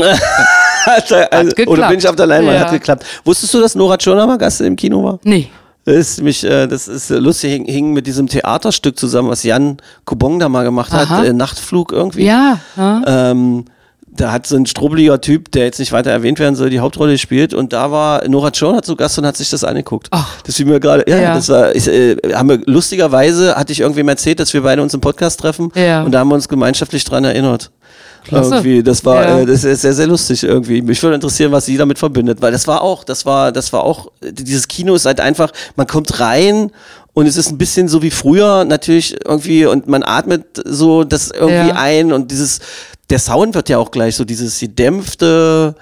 [0.86, 1.67] Hat also, geklappt.
[1.67, 2.54] oder bin ich auf der Leinwand?
[2.56, 2.62] Ja.
[2.65, 3.06] Hat geklappt.
[3.25, 5.19] Wusstest du, dass Nora Tschirner mal Gast im Kino war?
[5.23, 5.47] Nee.
[5.89, 9.43] Das ist, mich, äh, das ist äh, lustig, hing, hing mit diesem Theaterstück zusammen, was
[9.43, 11.10] Jan Kubong da mal gemacht Aha.
[11.10, 12.25] hat, äh, Nachtflug irgendwie.
[12.25, 12.60] Ja.
[12.78, 13.65] Ähm,
[14.12, 17.13] da hat so ein strobeliger Typ, der jetzt nicht weiter erwähnt werden soll, die Hauptrolle
[17.13, 20.08] gespielt und da war Nora Tschirner zu Gast und hat sich das angeguckt.
[20.12, 20.41] Ach.
[20.43, 21.34] Das fiel mir gerade, ja, Ja.
[21.36, 24.93] das war, ich, äh, haben wir, lustigerweise hatte ich irgendwem erzählt, dass wir beide uns
[24.93, 26.04] im Podcast treffen Ja.
[26.04, 27.71] und da haben wir uns gemeinschaftlich dran erinnert.
[28.23, 28.55] Klasse.
[28.55, 29.39] Irgendwie, das war, Ja.
[29.39, 30.82] äh, das ist sehr, sehr lustig irgendwie.
[30.82, 33.84] Mich würde interessieren, was sie damit verbindet, weil das war auch, das war, das war
[33.84, 36.71] auch, dieses Kino ist halt einfach, man kommt rein
[37.13, 41.32] und es ist ein bisschen so wie früher natürlich irgendwie und man atmet so das
[41.32, 41.75] irgendwie Ja.
[41.75, 42.60] ein und dieses,
[43.10, 45.82] der Sound wird ja auch gleich so dieses gedämpfte, d-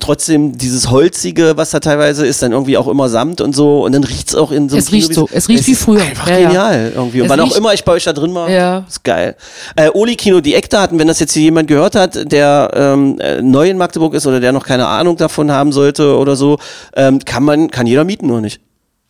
[0.00, 3.92] trotzdem dieses holzige, was da teilweise ist, dann irgendwie auch immer Samt und so und
[3.92, 6.02] dann riecht's auch in so einem Es riecht so, es riecht wie ist früher.
[6.02, 6.46] Einfach Ja, ja.
[6.48, 7.20] genial irgendwie.
[7.20, 8.84] Und Es wann auch immer ich bei euch da drin war, Ja.
[8.88, 9.36] ist geil.
[9.76, 13.40] Äh, Oli Kino, die Eckdaten, wenn das jetzt hier jemand gehört hat, der ähm, äh,
[13.40, 16.58] neu in Magdeburg ist oder der noch keine Ahnung davon haben sollte oder so,
[16.96, 18.60] ähm, kann man, kann jeder mieten oder nicht?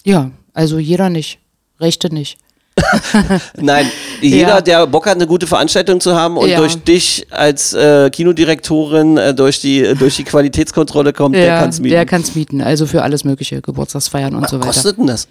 [0.04, 1.38] Ja, also jeder nicht.
[1.80, 2.36] Rechte nicht.
[3.60, 4.60] Nein, jeder, Ja.
[4.60, 6.58] der Bock hat, eine gute Veranstaltung zu haben und Ja.
[6.58, 11.80] durch dich als äh, Kinodirektorin äh, durch die durch die Qualitätskontrolle kommt, der Ja, kann's
[11.80, 11.92] mieten.
[11.94, 12.60] Der kann es mieten.
[12.62, 14.66] Also für alles mögliche, Geburtstagsfeiern und so Was weiter.
[14.66, 15.28] kostet denn das?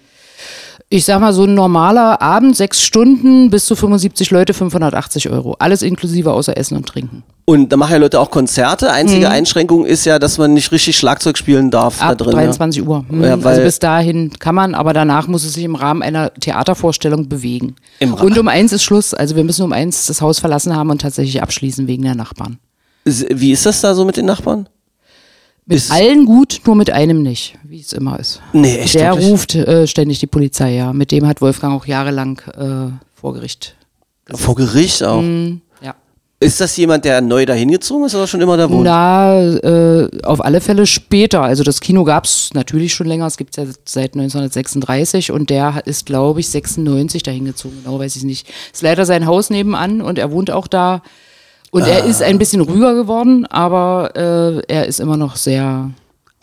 [0.88, 5.56] Ich sag mal, so ein normaler Abend, sechs Stunden, bis zu 75 Leute, 580 Euro.
[5.58, 7.22] Alles inklusive außer Essen und Trinken.
[7.44, 8.92] Und da machen ja Leute auch Konzerte.
[8.92, 12.02] Einzige Einschränkung ist ja, dass man nicht richtig Schlagzeug spielen darf Mhm.
[12.06, 12.32] Ab da drin.
[12.34, 13.04] 23 Uhr.
[13.08, 16.32] Hm, Ja, also bis dahin kann man, aber danach muss es sich im Rahmen einer
[16.34, 17.74] Theatervorstellung bewegen.
[17.98, 19.12] Im und um eins ist Schluss.
[19.14, 22.58] Also wir müssen um eins das Haus verlassen haben und tatsächlich abschließen wegen der Nachbarn.
[23.04, 23.12] Ja.
[23.30, 24.68] Wie ist das da so mit den Nachbarn?
[25.66, 28.40] Mit Ist- allen gut, nur mit einem nicht, wie es immer ist.
[28.52, 29.30] Nee, echt Der wirklich?
[29.30, 30.92] ruft äh, ständig die Polizei, ja.
[30.92, 33.76] Mit dem hat Wolfgang auch jahrelang äh, vor Gericht.
[34.34, 35.22] Vor Gericht auch.
[35.22, 35.60] Mhm.
[35.80, 35.94] Ja.
[36.40, 38.82] Ist das jemand, der neu dahin gezogen ist oder schon immer da wohnt?
[38.84, 41.42] Na, äh, auf alle Fälle später.
[41.42, 45.48] Also das Kino gab es natürlich schon länger, es gibt es ja seit 1936 und
[45.48, 47.76] der ist, glaube ich, 96 dahin gezogen.
[47.84, 48.48] Genau weiß ich nicht.
[48.72, 51.02] Ist leider sein Haus nebenan und er wohnt auch da.
[51.72, 55.90] Und er ist ein bisschen ruhiger geworden, aber äh, er ist immer noch sehr.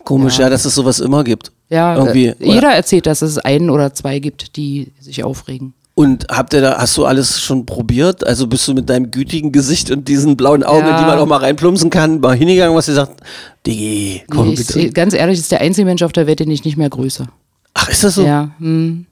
[0.04, 0.50] Komisch, ja.
[0.50, 1.52] dass es sowas immer gibt.
[1.70, 2.28] Ja, Irgendwie.
[2.28, 5.74] äh, jeder erzählt, dass es einen oder zwei gibt, die sich aufregen.
[5.94, 8.26] Und habt ihr da, hast du alles schon probiert?
[8.26, 10.98] Also bist du mit deinem gütigen Gesicht und diesen blauen Augen, Ja.
[11.00, 13.22] die man auch mal reinplumpsen kann, mal hingegangen, was ihr sagt,
[13.68, 14.74] Digi, komm Nee, ich, bitte.
[14.74, 17.28] seh- ganz ehrlich, ist der einzige Mensch auf der Welt, den ich nicht mehr grüße.
[17.76, 18.24] Ach, ist das so?
[18.26, 19.06] Ja, hm.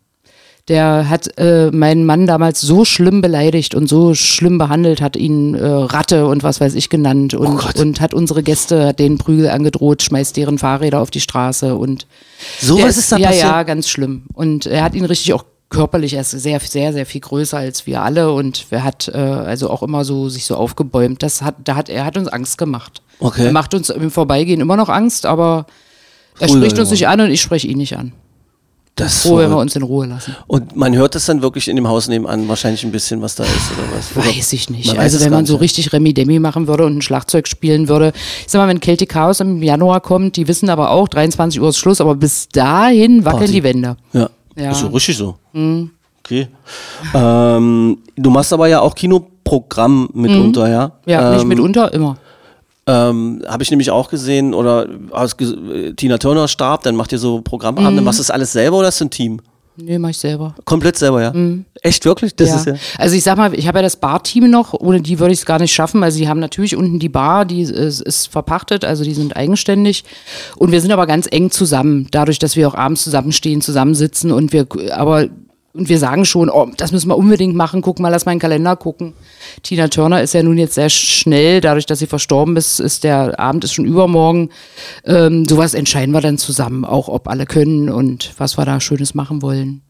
[0.68, 5.56] Der hat äh, meinen Mann damals so schlimm beleidigt und so schlimm behandelt, hat ihn
[5.56, 9.18] äh, Ratte und was weiß ich genannt und, Oh und hat unsere Gäste, hat denen
[9.18, 12.06] Prügel angedroht, schmeißt deren Fahrräder auf die Straße und
[12.60, 13.46] So was ist da ja, passiert?
[13.46, 14.24] ja, ganz schlimm.
[14.34, 17.88] Und er hat ihn richtig auch körperlich, er ist sehr, sehr, sehr viel größer als
[17.88, 21.24] wir alle und er hat äh, also auch immer so sich so aufgebäumt.
[21.24, 23.02] Das hat, da hat, er hat uns Angst gemacht.
[23.20, 23.46] Okay.
[23.46, 25.66] Er macht uns im Vorbeigehen immer noch Angst, aber
[26.40, 26.92] er Ruhiger spricht uns geworden.
[26.92, 28.12] nicht an und ich spreche ihn nicht an.
[28.98, 30.36] Das Froh, wenn wir uns in Ruhe lassen.
[30.48, 33.44] Und man hört es dann wirklich in dem Haus nebenan wahrscheinlich ein bisschen, was da
[33.44, 34.18] ist oder was?
[34.18, 34.88] Oder Weiß ich nicht.
[34.88, 35.62] man also wenn man so nicht.
[35.62, 38.12] richtig Remi-Demi machen würde und ein Schlagzeug spielen würde.
[38.46, 41.70] Ich sag mal, wenn Celtic Chaos im Januar kommt, die wissen aber auch, 23 Uhr
[41.70, 43.52] ist Schluss, aber bis dahin wackeln Party.
[43.54, 43.98] die Wände.
[44.14, 44.30] Ja.
[44.56, 44.66] Ja.
[44.66, 44.72] Mhm.
[44.72, 45.36] Ist so richtig so.
[46.24, 46.48] Okay.
[47.14, 50.88] Ähm, du machst aber ja auch Kinoprogramm mitunter, ja?
[50.88, 51.12] Mhm.
[51.12, 52.18] Ja, nicht ähm, mitunter, immer.
[52.88, 57.20] Ähm, Habe ich nämlich auch gesehen, oder aus, äh, Tina Turner starb, dann macht ihr
[57.20, 58.02] so Programmabende.
[58.02, 58.06] Mhm.
[58.06, 59.42] Machst du das alles selber oder ist das ein Team?
[59.80, 60.56] Nee, mach ich selber.
[60.66, 61.34] Komplett selber, ja?
[61.84, 62.36] Echt, wirklich?
[62.36, 62.54] Das Mhm.
[62.54, 62.60] ja.
[62.60, 62.76] ist ja.
[62.98, 65.46] Also ich sag mal, ich habe ja das Bar-Team noch, ohne die würde ich es
[65.46, 66.04] gar nicht schaffen.
[66.04, 70.04] Also die haben natürlich unten die Bar, die ist, ist verpachtet, also die sind eigenständig.
[70.56, 74.52] Und wir sind aber ganz eng zusammen, dadurch, dass wir auch abends zusammenstehen, zusammensitzen und
[74.52, 75.28] wir, aber
[75.78, 78.38] und wir sagen schon, oh, das müssen wir unbedingt machen, guck mal, lass mal in
[78.38, 79.14] den Kalender gucken.
[79.64, 83.40] Tina Turner ist ja nun jetzt sehr schnell, dadurch, dass sie verstorben ist, ist der
[83.40, 84.50] Abend ist schon übermorgen.
[85.06, 89.14] Ähm, sowas entscheiden wir dann zusammen, auch ob alle können und was wir da Schönes
[89.14, 89.82] machen wollen.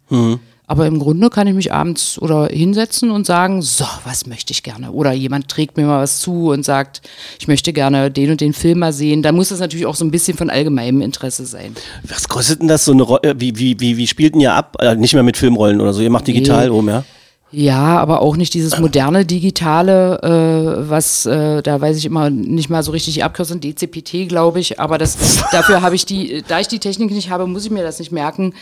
[0.69, 4.63] Aber im Grunde kann ich mich abends oder hinsetzen und sagen, so, was möchte ich
[4.63, 4.91] gerne?
[4.91, 7.01] Oder jemand trägt mir mal was zu und sagt,
[7.39, 9.21] ich möchte gerne den und den Film mal sehen.
[9.21, 11.73] Da muss es natürlich auch so ein bisschen von allgemeinem Interesse sein.
[12.03, 13.35] Was kostet denn das so eine Rolle?
[13.37, 14.75] Wie, wie, wie, wie spielt denn ihr ab?
[14.81, 16.75] Äh, nicht mehr mit Filmrollen oder so, ihr macht digital Nee.
[16.75, 17.05] um, ja?
[17.49, 22.69] Ja, aber auch nicht dieses moderne Digitale, äh, was, äh, da weiß ich immer nicht
[22.69, 24.81] mal so richtig die Abkürzung, DCPT, glaube ich.
[24.81, 27.83] Aber das, dafür habe ich die, da ich die Technik nicht habe, muss ich mir
[27.83, 28.53] das nicht merken.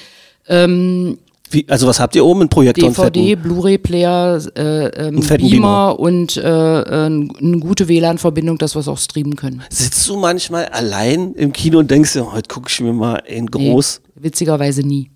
[1.56, 2.42] Wie, also was habt ihr oben?
[2.44, 3.36] Ein Projektor und DVD?
[3.36, 7.30] Blu-ray-Player, äh, ähm, fetten Beamer, und äh, eine
[7.62, 9.64] gute WLAN-Verbindung, dass wir es auch streamen können.
[9.70, 13.46] Sitzt du manchmal allein im Kino und denkst dir, heute gucke ich mir mal in
[13.46, 14.02] Nee, groß.
[14.16, 15.10] witzigerweise nie.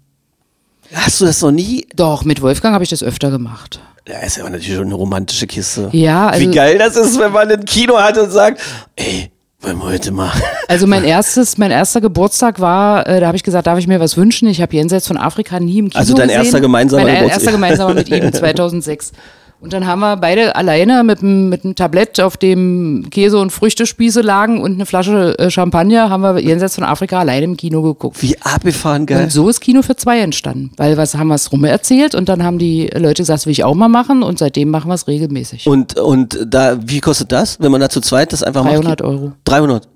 [0.94, 1.86] Hast du das noch nie?
[1.96, 3.80] Doch, mit Wolfgang habe ich das öfter gemacht.
[4.08, 5.90] Ja, ist ja natürlich schon eine romantische Kiste.
[5.92, 8.62] Ja, also- Wie geil das ist, wenn man ein Kino hat und sagt,
[8.96, 9.30] ey,
[9.62, 10.32] wollen wir heute mal.
[10.68, 14.00] Also mein erstes, mein erster Geburtstag war, äh, da habe ich gesagt, darf ich mir
[14.00, 14.48] was wünschen?
[14.48, 16.44] Ich habe jenseits von Afrika nie im Kino Also dein gesehen.
[16.44, 17.40] erster gemeinsamer mein Geburtstag.
[17.42, 19.12] erster gemeinsamer mit ihm 2006.
[19.62, 23.50] Und dann haben wir beide alleine mit einem mit einem Tablett, auf dem Käse und
[23.50, 27.82] Früchtespieße lagen und eine Flasche äh, Champagner, haben wir jenseits von Afrika alleine im Kino
[27.82, 28.22] geguckt.
[28.22, 29.24] Wie abgefahren geil.
[29.24, 30.72] Und so ist Kino für zwei entstanden.
[30.78, 33.52] Weil was haben wir es rum erzählt und dann haben die Leute gesagt, das will
[33.52, 35.68] ich auch mal machen und seitdem machen wir es regelmäßig.
[35.68, 39.02] Und, und da, wie kostet das, wenn man da zu zweit das einfach 300 macht?
[39.02, 39.34] Euro.
[39.44, 39.88] 300?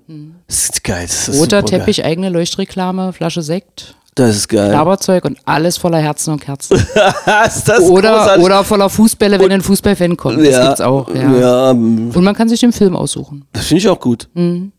[0.46, 1.06] Das ist geil.
[1.06, 1.64] Das ist Roter.
[1.64, 4.70] Teppich, eigene Leuchtreklame, Flasche Sekt, Das ist geil.
[4.72, 6.76] Laberzeug und alles voller Herzen und Kerzen.
[7.46, 8.44] ist das Oder, großartig.
[8.44, 10.38] oder voller Fußbälle, wenn ein Fußballfan kommt.
[10.46, 11.12] Das gibt's auch.
[11.12, 11.32] Ja.
[11.36, 13.44] ja, Und man kann sich den Film aussuchen.
[13.52, 14.28] das finde ich auch gut.
[14.34, 14.72] Mhm.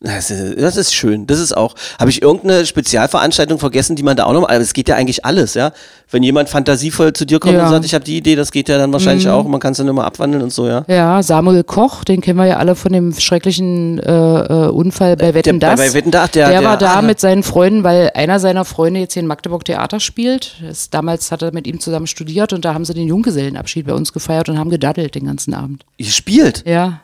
[0.00, 1.26] Das ist, das ist schön.
[1.26, 1.74] Das ist auch.
[1.98, 4.44] Habe ich irgendeine Spezialveranstaltung vergessen, die man da auch noch.
[4.44, 5.72] Aber es geht ja eigentlich alles, ja.
[6.10, 7.62] Wenn jemand fantasievoll zu dir kommt Ja.
[7.62, 7.66] Mhm.
[7.66, 9.44] und sagt, ich habe die Idee, das geht ja dann wahrscheinlich auch.
[9.48, 10.84] Man kann es dann immer abwandeln und so, ja.
[10.86, 15.34] Ja, Samuel Koch, den kennen wir ja alle von dem schrecklichen äh, äh, Unfall bei
[15.34, 15.80] Wetten bei- Das.
[15.80, 17.02] bei Wetten, dass, der- der, der- war da ah.
[17.02, 20.54] mit seinen Freunden, weil einer seiner Freunde jetzt hier in Magdeburg Theater spielt.
[20.62, 23.94] Das, damals hat er mit ihm zusammen studiert und da haben sie den Junggesellenabschied bei
[23.94, 25.84] uns gefeiert und haben gedaddelt den ganzen Abend.
[25.96, 26.64] Ihr spielt.
[26.66, 27.00] Ja.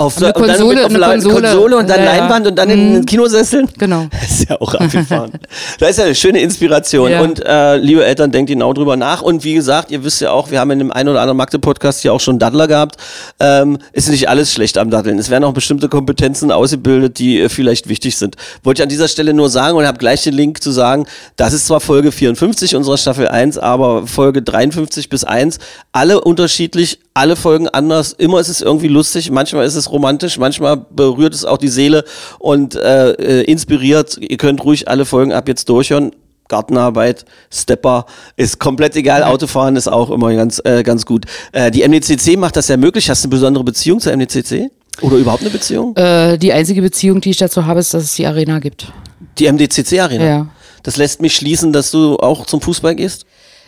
[0.00, 1.08] Auf, Eine und dann Konsole, mit auf eine La-
[1.50, 1.76] Konsole.
[1.76, 2.04] und dann Ja.
[2.16, 3.68] Leinwand und dann in den Kinosesseln.
[3.76, 4.06] Genau.
[4.10, 5.32] Das ist ja auch abgefahren.
[5.78, 7.10] das ist ja eine schöne Inspiration.
[7.10, 7.20] Ja.
[7.20, 9.20] Und äh, liebe Eltern, denkt genau drüber nach.
[9.20, 12.02] Und wie gesagt, ihr wisst ja auch, wir haben in dem einen oder anderen Magde-Podcast
[12.02, 12.96] ja auch schon Daddler gehabt.
[13.40, 15.18] Ähm, ist nicht alles schlecht am Daddeln.
[15.18, 18.36] Es werden auch bestimmte Kompetenzen ausgebildet, die äh, vielleicht wichtig sind.
[18.62, 21.04] Wollte ich an dieser Stelle nur sagen und habe gleich den Link zu sagen,
[21.36, 25.58] das ist zwar Folge 54 unserer Staffel 1, aber Folge 53 bis 1,
[25.92, 28.12] alle unterschiedlich, alle Folgen anders.
[28.12, 32.04] Immer ist es irgendwie lustig, manchmal ist es romantisch, manchmal berührt es auch die Seele
[32.38, 34.16] und äh, äh, inspiriert.
[34.20, 36.12] Ihr könnt ruhig alle Folgen ab jetzt durchhören.
[36.48, 39.22] Gartenarbeit, Stepper, ist komplett egal.
[39.22, 41.24] Autofahren ist auch immer ganz, äh, ganz gut.
[41.52, 43.08] Äh, die MDCC macht das ja möglich.
[43.08, 44.68] Hast du eine besondere Beziehung zur MDCC?
[45.00, 45.96] Oder überhaupt eine Beziehung?
[45.96, 48.92] Äh, die einzige Beziehung, die ich dazu habe, ist, dass es die Arena gibt.
[49.38, 50.24] Die MDCC-Arena.
[50.24, 50.46] Ja.
[50.82, 53.26] Das lässt mich schließen, dass du auch zum Fußball gehst.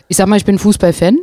[0.09, 1.19] Ich sag mal, ich bin Fußballfan.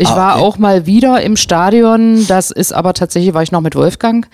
[0.00, 0.44] Ich Ah, war okay.
[0.44, 2.24] auch mal wieder im Stadion.
[2.28, 4.28] Das ist aber tatsächlich, war ich noch mit Wolfgang.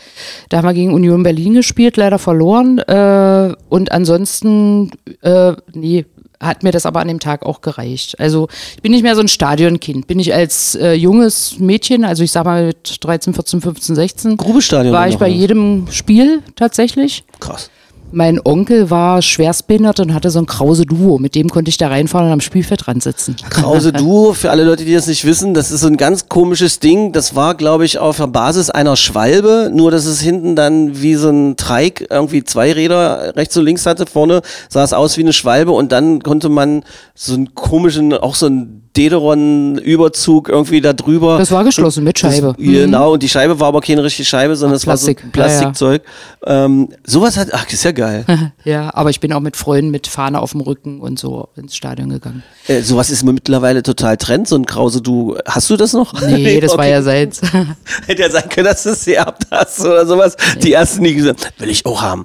[0.51, 2.79] Da haben wir gegen Union Berlin gespielt, leider verloren.
[2.81, 4.91] Äh, und ansonsten,
[5.23, 6.05] äh, nee,
[6.39, 8.21] hat mir das aber an dem Tag auch gereicht.
[8.21, 10.07] Also ich bin nicht mehr so ein Stadionkind.
[10.07, 14.37] Bin ich als äh, junges Mädchen, also ich sag mal mit 13, 14, 15, 16,
[14.37, 14.93] Grubestadion.
[14.93, 17.25] war ich bei jedem Spiel tatsächlich.
[17.41, 17.71] Krass.
[18.15, 21.19] Mein Onkel war schwerstbehindert und hatte so ein krause Duo.
[21.19, 23.35] Mit dem konnte ich da reinfahren und am Spielfeld dran sitzen.
[23.51, 26.79] Krause Duo, für alle Leute, die das nicht wissen, das ist so ein ganz komisches
[26.79, 27.13] Ding.
[27.13, 31.17] Das war, glaube ich, auf der Basis einer Schwalbe, nur dass es hinten dann wie
[31.17, 34.07] so ein Treik irgendwie zwei Räder rechts und links hatte.
[34.07, 38.37] Vorne sah es aus wie eine Schwalbe und dann konnte man so einen komischen, auch
[38.37, 41.39] so einen Dederon-Überzug irgendwie da drüber.
[41.39, 42.55] Das war geschlossen mit Scheibe.
[42.57, 45.33] Das, genau, und die Scheibe war aber keine richtige Scheibe, sondern es war so Plastik.
[45.33, 46.03] Plastikzeug.
[46.47, 48.25] Ähm, sowas hat, ach, ist ja geil.
[48.65, 51.77] Ja, aber ich bin auch mit Freunden mit Fahne auf dem Rücken und so ins
[51.77, 52.43] Stadion gegangen.
[52.67, 55.37] äh, sowas ist mittlerweile total Trend, so ein Krause Du.
[55.47, 56.19] Hast du das noch?
[56.23, 56.91] Nee, das war okay.
[56.91, 57.41] ja seit.
[58.07, 60.37] Hätte ja sein können, dass du es geerbt hast oder sowas.
[60.63, 62.25] Die ersten, die gesagt will ich auch haben.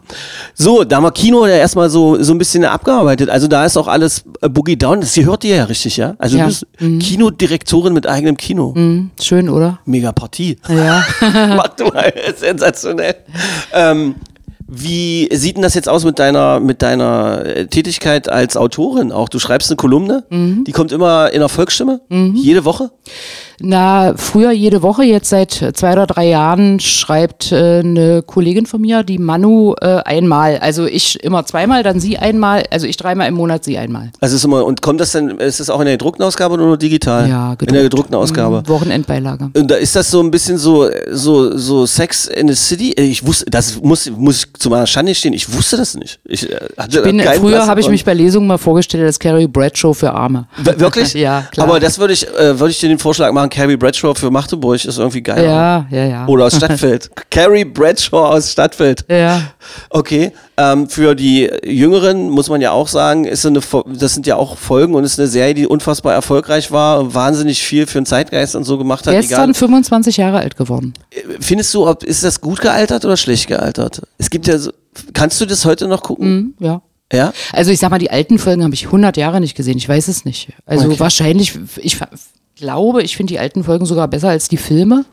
[0.54, 3.30] So, da haben wir Kino ja erstmal so, so ein bisschen abgearbeitet.
[3.30, 5.02] Also da ist auch alles äh, Boogie Down.
[5.02, 6.16] Das gehört dir ja richtig, ja?
[6.20, 6.44] Also Ja.
[6.44, 8.74] du bist Kinodirektorin mit eigenem Kino.
[9.22, 9.80] Schön, oder?
[9.86, 10.58] Mega Partie.
[10.68, 11.04] Ja.
[11.56, 13.16] Mach du mal, sensationell.
[13.74, 14.16] Ähm,
[14.68, 19.28] wie sieht denn das jetzt aus mit deiner, mit deiner äh, Tätigkeit als Autorin auch?
[19.28, 20.64] Du schreibst eine Kolumne, Mhm.
[20.66, 22.92] die kommt immer in der Volksstimme, jede Woche.
[23.62, 28.82] Na, früher jede Woche, jetzt seit zwei oder drei Jahren schreibt äh, eine Kollegin von
[28.82, 30.58] mir, die Manu, äh, einmal.
[30.60, 32.64] Also ich immer zweimal, dann sie einmal.
[32.72, 34.12] Also ich dreimal im Monat, sie einmal.
[34.22, 36.66] Also ist immer, und kommt das denn, ist das auch in der gedruckten Ausgabe oder
[36.66, 37.30] nur digital?
[37.30, 38.64] Ja, In der gedruckten Ausgabe.
[38.68, 39.50] Wochenendbeilage.
[39.54, 42.94] Und da ist das so ein bisschen so, so, so Sex in the City.
[42.94, 45.34] Ich wusste, das muss, muss ich zu meiner Schande stehen.
[45.34, 46.20] Ich wusste das nicht.
[46.26, 49.48] Ich, äh, hatte Bin, keinen früher habe ich mich bei Lesungen mal vorgestellt als Carrie
[49.48, 50.48] Bradshaw für Arme.
[50.58, 51.14] Wirklich?
[51.20, 51.68] Ja, klar.
[51.68, 54.84] Aber das würde ich, äh, würde ich dir den Vorschlag machen, Carrie Bradshaw für Magdeburg
[54.86, 55.44] ist irgendwie geil.
[55.44, 56.28] Ja, ja, ja.
[56.28, 57.10] Oder aus Stadtfeld.
[57.30, 59.06] Carrie Bradshaw aus Stadtfeld.
[59.10, 59.42] Ja.
[59.90, 60.32] Okay.
[60.58, 63.62] Ähm, für die Jüngeren muss man ja auch sagen, ist eine,
[63.98, 67.88] das sind ja auch Folgen und ist eine Serie, die unfassbar erfolgreich war, wahnsinnig viel
[67.88, 69.14] für den Zeitgeist und so gemacht hat.
[69.14, 70.94] Gestern 25 Jahre alt geworden.
[71.40, 74.02] Findest du, ob, ist das gut gealtert oder schlecht gealtert?
[74.18, 74.72] Es gibt ja so,
[75.14, 76.54] kannst du das heute noch gucken?
[76.60, 76.82] Hm, ja.
[77.12, 77.34] Ja?
[77.54, 79.78] Also ich sag mal, die alten Folgen habe ich 100 Jahre nicht gesehen.
[79.78, 80.50] Ich weiß es nicht.
[80.68, 81.00] Also Okay.
[81.00, 81.98] wahrscheinlich, ich
[82.60, 85.06] glaube, ich finde die alten Folgen sogar besser als die Filme.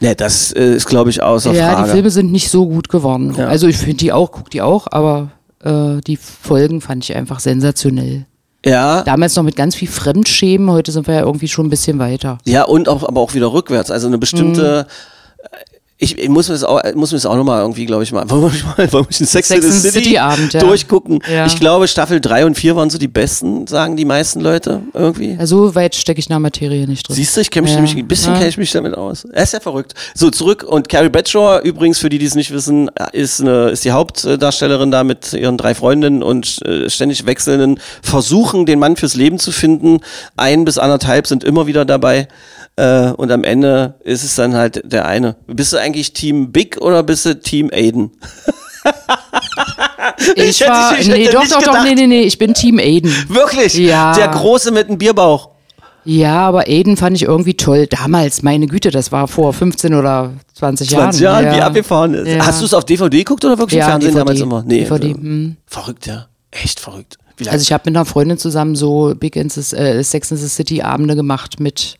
[0.00, 1.84] Ne, das äh, ist, glaube ich, außer ja, Frage.
[1.84, 3.34] die Filme sind nicht so gut geworden.
[3.36, 3.46] Ja.
[3.46, 5.30] Also ich finde die auch, guck die auch, aber
[5.62, 8.26] äh, die Folgen fand ich einfach sensationell.
[8.66, 11.98] ja, Damals noch mit ganz viel Fremdschämen, heute sind wir ja irgendwie schon ein bisschen
[12.00, 12.38] weiter.
[12.44, 13.90] Ja, und auch, aber auch wieder rückwärts.
[13.90, 14.86] Also eine bestimmte.
[16.02, 18.28] Ich, ich muss mir das auch, muss mir das auch nochmal irgendwie, glaube ich, mal.
[18.28, 20.60] Wollen wir mal, wollen wir einen Sex, Sex in the City, City Abend, ja.
[20.60, 21.20] durchgucken?
[21.32, 21.46] Ja.
[21.46, 25.34] Ich glaube, Staffel 3 und 4 waren so die besten, sagen die meisten Leute irgendwie.
[25.34, 27.14] Ja, so weit stecke ich in der Materie nicht drin.
[27.14, 29.24] Siehst du, ich kenne mich nämlich, ein bisschen kenne ich mich damit aus.
[29.32, 29.94] Er ist ja verrückt.
[30.14, 30.64] So, zurück.
[30.64, 34.90] Und Carrie Bradshaw, übrigens, für die, die es nicht wissen, ist, eine, ist die Hauptdarstellerin
[34.90, 39.52] da mit ihren drei Freundinnen und äh, ständig wechselnden Versuchen, den Mann fürs Leben zu
[39.52, 40.00] finden.
[40.36, 42.26] Ein bis anderthalb sind immer wieder dabei.
[42.76, 45.36] Äh, und am Ende ist es dann halt der eine.
[45.46, 48.10] Bist du eigentlich Team Big oder bist du Team Aiden?
[50.34, 52.78] Ich hätte- war, ich nee, hätte doch, doch, doch, nee, nee, nee, ich bin Team
[52.78, 53.12] Aiden.
[53.28, 53.74] Wirklich?
[53.74, 54.14] Ja.
[54.14, 55.50] Der Große mit dem Bierbauch.
[56.04, 57.86] Ja, aber Aiden fand ich irgendwie toll.
[57.86, 61.02] Damals, meine Güte, das war vor 15 oder 20 Jahren.
[61.04, 61.56] 20 Jahren, ja.
[61.56, 62.28] wie abgefahren ist.
[62.28, 62.44] Ja.
[62.44, 64.18] Hast du es auf DVD geguckt oder wirklich im Ja, Fernsehen DVD.
[64.18, 64.62] damals immer?
[64.62, 65.56] DVD, äh, hm.
[65.66, 66.26] Verrückt, ja.
[66.50, 67.18] Echt verrückt.
[67.46, 70.48] Also ich habe mit einer Freundin zusammen so Big in the, äh, Sex in the
[70.48, 71.96] City Abende gemacht mit.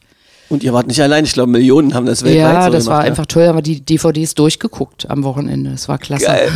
[0.53, 2.99] Und ihr wart nicht allein, ich glaube, Millionen haben das weltweit ja, so das gemacht.
[2.99, 3.11] war ja.
[3.11, 5.71] einfach toll, aber die DVDs durchgeguckt am Wochenende.
[5.71, 6.27] Das war klasse.
[6.27, 6.53] Geil.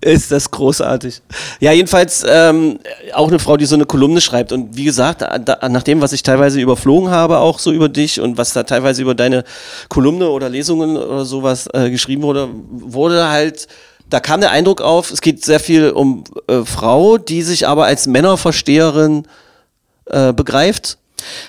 [0.00, 1.22] Ist das großartig.
[1.58, 2.78] Ja, jedenfalls ähm,
[3.14, 4.52] auch eine Frau, die so eine Kolumne schreibt.
[4.52, 8.20] Und wie gesagt, da, nach dem, was ich teilweise überflogen habe, auch so über dich
[8.20, 9.42] und was da teilweise über deine
[9.88, 13.66] Kolumne oder Lesungen oder sowas äh, geschrieben wurde, wurde halt,
[14.08, 17.86] da kam der Eindruck auf, es geht sehr viel um äh, Frau, die sich aber
[17.86, 19.26] als Männerversteherin
[20.06, 20.98] äh, begreift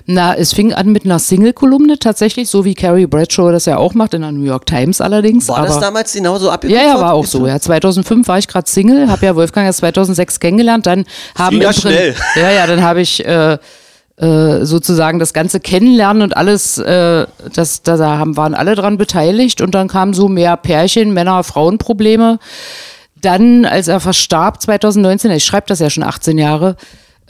[0.06, 3.94] na, es fing an mit einer Single-Kolumne tatsächlich, so wie Carrie Bradshaw das ja auch
[3.94, 5.48] macht, in der New York Times allerdings.
[5.48, 6.86] War das damals genauso abgekupfert?
[6.86, 7.48] Ja, ja, war auch so.
[7.48, 10.86] Ja, 2005 war ich gerade Single, habe ja Wolfgang erst 2006 kennengelernt.
[10.86, 11.06] Dann
[11.38, 12.16] haben ja schnell.
[12.36, 13.58] Ja, ja, dann habe ich äh,
[14.16, 19.60] äh, sozusagen das ganze Kennenlernen und alles, äh, das, da haben, waren alle dran beteiligt
[19.60, 22.38] und dann kamen so mehr Pärchen, Männer, Frauen-Probleme.
[23.16, 26.76] Dann, als er verstarb 2019, ich schreibe das ja schon 18 Jahre,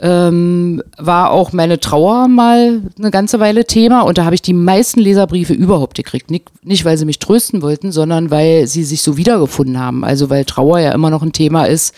[0.00, 4.52] ähm, war auch meine Trauer mal eine ganze Weile Thema und da habe ich die
[4.52, 6.30] meisten Leserbriefe überhaupt gekriegt.
[6.30, 10.04] Nicht, nicht, weil sie mich trösten wollten, sondern weil sie sich so wiedergefunden haben.
[10.04, 11.94] Also weil Trauer ja immer noch ein Thema ist,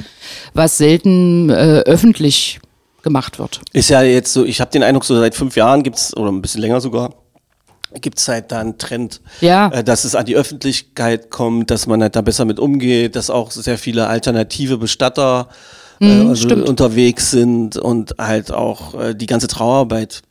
[0.52, 2.60] was selten äh, öffentlich
[3.02, 3.60] gemacht wird.
[3.72, 6.30] Ist ja jetzt so, ich habe den Eindruck, so seit fünf Jahren gibt es, oder
[6.30, 7.14] ein bisschen länger sogar,
[8.00, 9.68] gibt es halt da einen Trend, ja.
[9.68, 13.30] äh, dass es an die Öffentlichkeit kommt, dass man halt da besser mit umgeht, dass
[13.30, 15.48] auch sehr viele alternative Bestatter
[16.00, 20.22] mhm, also unterwegs sind und halt auch äh, die ganze Trauerarbeit.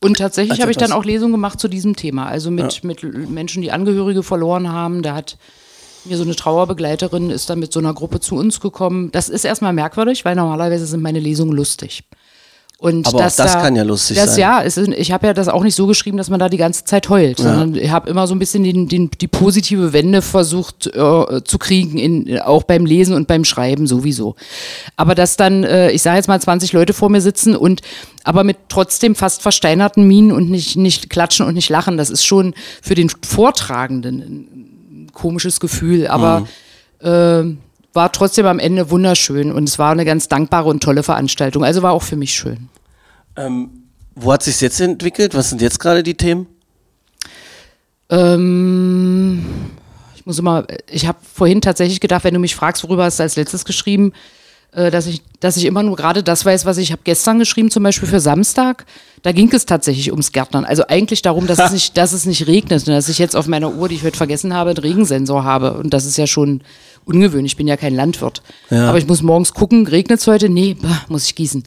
[0.00, 2.26] Und tatsächlich habe ich dann auch Lesungen gemacht zu diesem Thema.
[2.26, 2.86] Also mit, ja.
[2.86, 5.02] mit Menschen, die Angehörige verloren haben.
[5.02, 5.38] Da hat
[6.04, 9.12] mir so eine Trauerbegleiterin ist dann mit so einer Gruppe zu uns gekommen.
[9.12, 12.02] Das ist erstmal merkwürdig, weil normalerweise sind meine Lesungen lustig.
[12.82, 14.40] Und Aber das, auch das da, kann ja lustig das, sein.
[14.40, 16.84] Ja, ist, ich habe ja das auch nicht so geschrieben, dass man da die ganze
[16.84, 17.44] Zeit heult, ja.
[17.44, 21.58] sondern ich habe immer so ein bisschen den, den, die positive Wende versucht äh, zu
[21.60, 24.34] kriegen, in, auch beim Lesen und beim Schreiben sowieso.
[24.96, 27.82] Aber dass dann, äh, ich sage jetzt mal, 20 Leute vor mir sitzen und
[28.24, 32.24] aber mit trotzdem fast versteinerten Minen und nicht, nicht klatschen und nicht lachen, das ist
[32.24, 36.08] schon für den Vortragenden ein komisches Gefühl.
[36.08, 36.40] Aber
[37.00, 37.06] mhm.
[37.06, 37.56] äh,
[37.92, 41.64] war trotzdem am Ende wunderschön und es war eine ganz dankbare und tolle Veranstaltung.
[41.64, 42.68] Also war auch für mich schön.
[43.36, 43.70] Ähm,
[44.14, 45.34] wo hat sich jetzt entwickelt?
[45.34, 46.46] Was sind jetzt gerade die Themen?
[48.10, 49.44] Ähm,
[50.14, 53.22] ich muss immer, ich habe vorhin tatsächlich gedacht, wenn du mich fragst, worüber hast du
[53.22, 54.12] als letztes geschrieben,
[54.72, 57.70] äh, dass ich, dass ich immer nur gerade das weiß, was ich habe gestern geschrieben,
[57.70, 58.86] zum Beispiel für Samstag.
[59.22, 60.64] Da ging es tatsächlich ums Gärtnern.
[60.64, 63.46] Also eigentlich darum, dass es nicht, dass es nicht regnet und dass ich jetzt auf
[63.46, 65.74] meiner Uhr, die ich heute vergessen habe, einen Regensensor habe.
[65.74, 66.62] Und das ist ja schon
[67.04, 67.52] ungewöhnlich.
[67.52, 68.42] Ich bin ja kein Landwirt.
[68.70, 68.88] Ja.
[68.88, 70.48] Aber ich muss morgens gucken, regnet es heute?
[70.48, 71.64] Nee, bah, muss ich gießen.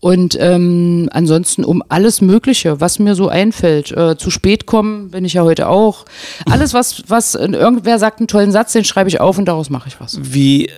[0.00, 3.92] Und ähm, ansonsten um alles Mögliche, was mir so einfällt.
[3.92, 6.04] Äh, zu spät kommen bin ich ja heute auch.
[6.50, 9.88] Alles, was, was irgendwer sagt einen tollen Satz, den schreibe ich auf und daraus mache
[9.88, 10.18] ich was.
[10.20, 10.70] Wie, äh,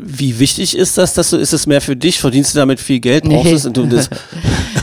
[0.00, 2.18] wie wichtig ist das, dass du, ist es mehr für dich?
[2.18, 3.24] Verdienst du damit viel Geld?
[3.24, 3.52] Brauchst nee.
[3.52, 3.62] es?
[3.64, 4.08] Du, das,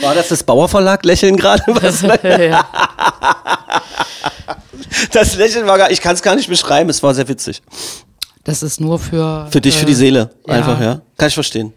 [0.00, 1.62] war das das Bauerverlag lächeln gerade?
[2.50, 2.66] ja.
[5.12, 7.62] Das Lächeln war gar, ich kann es gar nicht beschreiben, es war sehr witzig.
[8.44, 9.48] Das ist nur für.
[9.50, 10.54] Für dich, äh, für die Seele, ja.
[10.54, 11.00] einfach, ja.
[11.16, 11.72] Kann ich verstehen.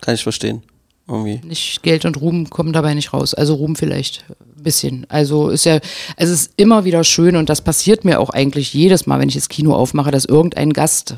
[0.00, 0.62] Kann ich verstehen.
[1.08, 1.40] Irgendwie.
[1.44, 3.34] Nicht Geld und Ruhm kommen dabei nicht raus.
[3.34, 5.06] Also Ruhm vielleicht ein bisschen.
[5.08, 5.80] Also ist ja,
[6.16, 9.34] es ist immer wieder schön und das passiert mir auch eigentlich jedes Mal, wenn ich
[9.34, 11.16] das Kino aufmache, dass irgendein Gast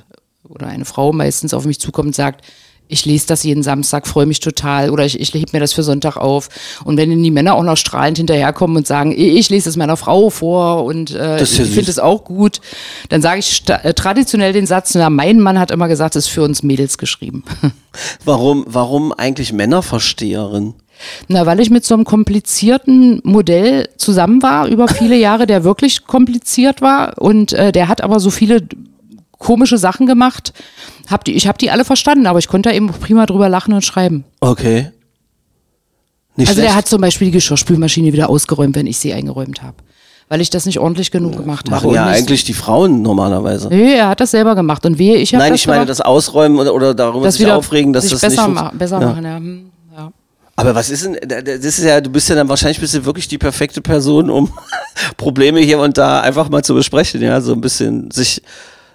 [0.49, 2.45] oder eine Frau meistens auf mich zukommt und sagt,
[2.93, 5.83] ich lese das jeden Samstag, freue mich total oder ich, ich heb mir das für
[5.83, 6.49] Sonntag auf.
[6.85, 9.97] Und wenn dann die Männer auch noch strahlend hinterherkommen und sagen, ich lese es meiner
[9.97, 12.61] Frau vor und äh, ich finde es auch gut,
[13.09, 16.33] dann sage ich äh, traditionell den Satz, na, mein Mann hat immer gesagt, es ist
[16.33, 17.45] für uns Mädels geschrieben.
[18.25, 20.75] Warum, warum eigentlich Männerversteherin?
[21.29, 26.07] Na, weil ich mit so einem komplizierten Modell zusammen war über viele Jahre, der wirklich
[26.07, 28.67] kompliziert war und äh, der hat aber so viele
[29.43, 30.53] komische Sachen gemacht.
[31.11, 33.75] Hab die, ich habe die alle verstanden, aber ich konnte da eben prima drüber lachen
[33.75, 34.25] und schreiben.
[34.41, 34.91] Okay.
[36.37, 36.69] Nicht also schlecht.
[36.69, 39.77] der hat zum Beispiel die Geschirrspülmaschine wieder ausgeräumt, wenn ich sie eingeräumt habe.
[40.29, 41.87] Weil ich das nicht ordentlich genug gemacht Machen habe.
[41.89, 43.69] Machen ja eigentlich die Frauen normalerweise.
[43.69, 44.87] Nee, er hat das selber gemacht.
[44.87, 47.93] Und wehe, ich habe Nein, ich meine das Ausräumen oder, oder darüber das sich aufregen,
[47.93, 49.07] dass sich das besser, nicht ma besser ja.
[49.09, 49.25] machen.
[49.25, 49.37] Ja.
[49.37, 49.73] Hm.
[50.55, 53.27] Aber was ist denn, das ist ja, du bist ja dann wahrscheinlich bist du wirklich
[53.27, 54.53] die perfekte Person, um
[55.17, 58.43] Probleme hier und da einfach mal zu besprechen, ja, so ein bisschen sich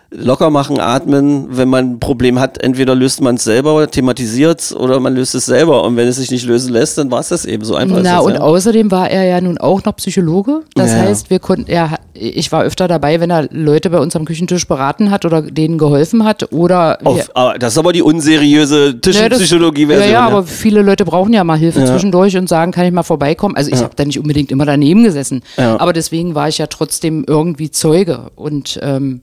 [0.10, 1.48] locker machen, atmen.
[1.50, 5.16] Wenn man ein Problem hat, entweder löst man es selber oder thematisiert es oder man
[5.16, 5.84] löst es selber.
[5.84, 8.00] Und wenn es sich nicht lösen lässt, dann war es das eben so einfach.
[8.02, 8.40] Na, das, und ja.
[8.40, 10.62] außerdem war er ja nun auch noch Psychologe.
[10.76, 11.00] Das ja.
[11.00, 14.68] heißt, wir konnten, er, ich war öfter dabei, wenn er Leute bei uns am Küchentisch
[14.68, 17.00] beraten hat oder denen geholfen hat oder.
[17.04, 20.08] Auf, aber das ist aber die unseriöse Tischenpsychologie-Version.
[20.08, 23.04] Ja, ja, aber viele Leute brauchen ja mal Hilfe zwischendurch und sagen, kann ich mal
[23.04, 23.56] vorbeikommen.
[23.56, 25.42] Also ich habe da nicht unbedingt immer daneben gesessen.
[25.58, 28.32] Aber deswegen war ich ja trotzdem irgendwie Zeuge.
[28.36, 29.22] Und ähm,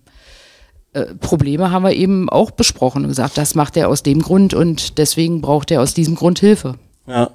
[0.94, 4.54] äh, Probleme haben wir eben auch besprochen und gesagt, das macht er aus dem Grund
[4.54, 6.76] und deswegen braucht er aus diesem Grund Hilfe.
[7.07, 7.30] Ja.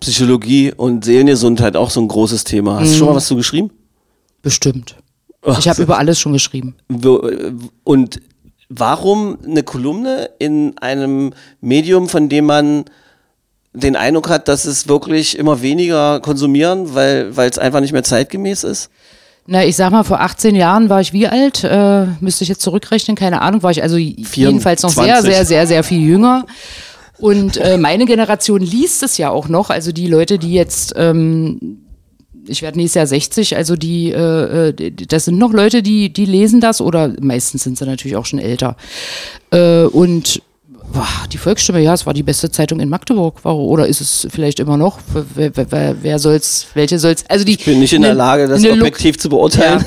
[0.00, 2.80] Psychologie und Seelengesundheit auch so ein großes Thema.
[2.80, 2.92] Hast mhm.
[2.92, 3.70] du schon mal was zu geschrieben?
[4.42, 4.96] Bestimmt.
[5.58, 6.74] Ich habe über alles schon geschrieben.
[6.90, 7.52] Äh,
[7.84, 8.20] Und
[8.68, 12.84] warum eine Kolumne in einem Medium, von dem man
[13.72, 18.64] den Eindruck hat, dass es wirklich immer weniger konsumieren, weil es einfach nicht mehr zeitgemäß
[18.64, 18.90] ist?
[19.48, 21.62] Na, ich sag mal, vor 18 Jahren war ich wie alt?
[21.62, 25.32] Äh, müsste ich jetzt zurückrechnen, keine Ahnung, war ich also jedenfalls noch sehr, 24.
[25.32, 26.46] sehr, sehr, sehr viel jünger.
[27.18, 29.70] Und äh, meine Generation liest es ja auch noch.
[29.70, 31.78] Also die Leute, die jetzt, ähm,
[32.46, 36.26] ich werde nächstes Jahr 60, also die, äh, äh, das sind noch Leute, die, die
[36.26, 38.76] lesen das oder meistens sind sie natürlich auch schon älter.
[39.50, 40.42] Äh, und
[41.32, 43.44] die Volksstimme, ja, es war die beste Zeitung in Magdeburg.
[43.44, 44.98] Oder ist es vielleicht immer noch?
[45.34, 47.24] Wer, wer, wer, soll's, welche soll's?
[47.28, 49.84] Also die, Ich bin nicht in der ne- Lage, das ne objektiv zu beurteilen.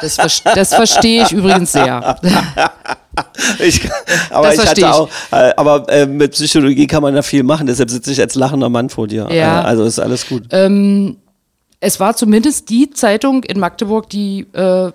[0.00, 2.16] das, ver- das verstehe ich übrigens sehr.
[3.58, 3.80] Ich,
[4.30, 4.86] aber Das ich hatte ich.
[4.86, 8.36] auch, äh, aber äh, mit Psychologie kann man da viel machen, deshalb sitze ich als
[8.36, 9.28] lachender Mann vor dir.
[9.32, 9.62] Ja.
[9.62, 10.44] Äh, also ist alles gut.
[11.80, 14.92] Es war zumindest die Zeitung in Magdeburg, die äh,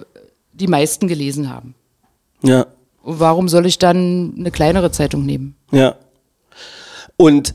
[0.54, 1.76] die meisten gelesen haben.
[2.44, 2.66] Ja,
[3.04, 5.56] Warum soll ich dann eine kleinere Zeitung nehmen?
[5.72, 5.96] ja.
[7.16, 7.54] Und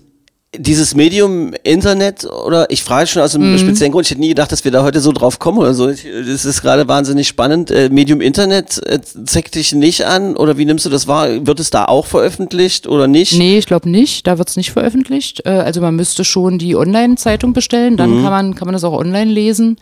[0.57, 3.59] dieses Medium Internet oder ich frage schon aus einem Mhm.
[3.59, 5.89] speziellen Grund, ich hätte nie gedacht, dass wir da heute so drauf kommen oder so.
[5.91, 7.71] Ich, das ist gerade wahnsinnig spannend.
[7.71, 11.47] Äh, Medium Internet äh, zeigt dich nicht an oder wie nimmst du das wahr?
[11.47, 13.37] Wird es da auch veröffentlicht oder nicht?
[13.37, 14.27] Nee, ich glaube nicht.
[14.27, 15.43] Da wird es nicht veröffentlicht.
[15.45, 18.99] Äh, also man müsste schon die Online-Zeitung bestellen, dann kann, man, kann man das auch
[18.99, 19.77] online lesen.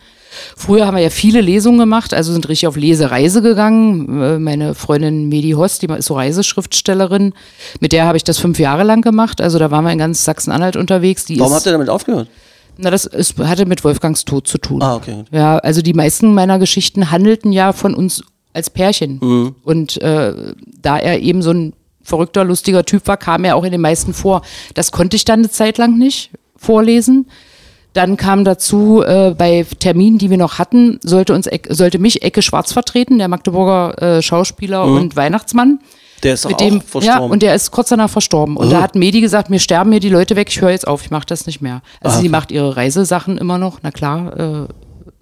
[0.55, 4.21] Früher haben wir ja viele Lesungen gemacht, also sind richtig auf Lesereise gegangen.
[4.21, 7.33] Äh, Meine Freundin Medi Host, die ist so Reiseschriftstellerin,
[7.79, 9.41] mit der habe ich das fünf Jahre lang gemacht.
[9.41, 11.25] Also da waren wir in ganz Sachsen-Anhalt unterwegs.
[11.25, 12.29] Die Warum ist, habt ihr damit aufgehört?
[12.77, 14.81] Na, das ist, hatte mit Wolfgangs Tod zu tun.
[14.81, 15.23] Ah, okay.
[15.31, 18.23] Ja, also die meisten meiner Geschichten handelten ja von uns
[18.53, 19.19] als Pärchen.
[19.21, 19.55] Mhm.
[19.63, 21.73] Und äh, da er eben so ein
[22.03, 24.41] verrückter, lustiger Typ war, kam er auch in den meisten vor.
[24.73, 27.27] Das konnte ich dann eine Zeit lang nicht vorlesen.
[27.97, 32.43] Dann kam dazu, äh, bei Terminen, die wir noch hatten, sollte, uns, sollte mich Ecke
[32.43, 35.79] Schwarz vertreten, der Magdeburger äh, Schauspieler und Weihnachtsmann.
[36.23, 36.55] Der ist Mit Mhm.
[36.55, 37.21] auch dem, verstorben.
[37.25, 38.55] ja, und der ist kurz danach verstorben.
[38.55, 41.03] Und da hat Medi gesagt, mir sterben mir die Leute weg, ich höre jetzt auf,
[41.03, 41.81] ich mache das nicht mehr.
[42.01, 44.67] Also Ah, sie macht ihre Reisesachen immer noch, na klar, äh,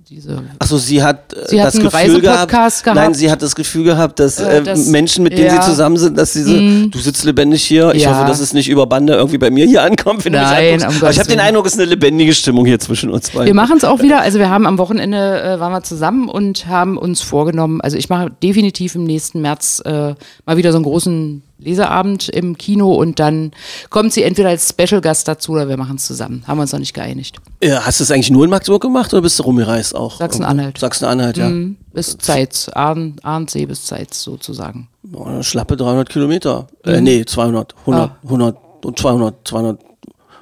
[0.10, 2.86] diese Achso, sie hat äh, Sie das Gefühl gehabt, gehabt.
[2.94, 5.62] Nein, sie hat das Gefühl gehabt, dass, Äh, äh, das- Menschen, mit denen ja.
[5.62, 6.54] Sie zusammen sind, dass sie so,
[6.90, 7.94] du sitzt lebendig hier.
[7.96, 8.16] Ich Ja.
[8.16, 10.74] hoffe, dass es nicht über Bande irgendwie bei mir hier ankommt, wenn du mich Nein,
[10.76, 10.90] anguckst.
[10.98, 11.40] um Aber ich habe den.
[11.40, 13.48] Eindruck, es ist eine lebendige Stimmung hier zwischen uns beiden.
[13.48, 14.22] Wir machen es auch wieder.
[14.22, 17.82] Also wir haben am Wochenende äh, waren wir zusammen und haben uns vorgenommen.
[17.82, 20.14] Also ich mache definitiv im nächsten März äh,
[20.46, 23.52] mal wieder so einen großen Leseabend im Kino und dann
[23.90, 26.44] kommt sie entweder als Special Gast dazu oder wir machen es zusammen.
[26.48, 27.38] Haben wir uns noch nicht geeinigt.
[27.64, 30.18] Ja, hast du es eigentlich nur in Magdeburg gemacht oder bist du rumgereist auch?
[30.18, 30.78] Sachsen-Anhalt.
[30.78, 31.50] Sachsen-Anhalt, ja.
[31.94, 34.90] Bis Zeitz, Ahn, Ahrensee bis Zeitz sozusagen.
[35.04, 36.68] Boah, schlappe 300 Kilometer.
[36.84, 36.92] Mhm.
[36.92, 38.18] Äh, nee, 200, 100, Ah.
[38.24, 39.80] 100 und 200, 200.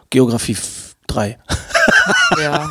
[0.09, 0.57] Geografie
[1.07, 1.37] 3.
[2.41, 2.69] Ja.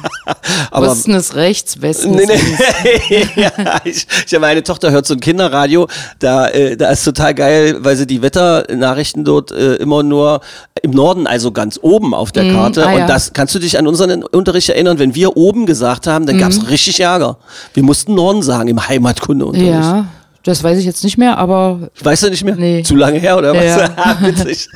[0.70, 2.62] Aber- Osten ist rechts, Westen Nee, ist links.
[3.08, 3.26] nee.
[3.42, 5.86] ja, ich, ich, meine Tochter hört so ein Kinderradio,
[6.18, 10.40] da, äh, da ist total geil, weil sie die Wetternachrichten dort äh, immer nur
[10.82, 12.86] im Norden, also ganz oben auf der Karte.
[12.86, 16.26] ah, und das kannst du dich an unseren Unterricht erinnern, wenn wir oben gesagt haben,
[16.26, 17.38] dann gab's richtig Ärger.
[17.74, 19.70] Wir mussten Norden sagen im Heimatkundeunterricht.
[19.70, 20.06] Ja,
[20.44, 22.56] das weiß ich jetzt nicht mehr, aber Weißt du nicht mehr?
[22.56, 22.82] Nee.
[22.82, 23.64] Zu lange her oder was?
[23.64, 24.16] Ja.
[24.20, 24.68] Witzig.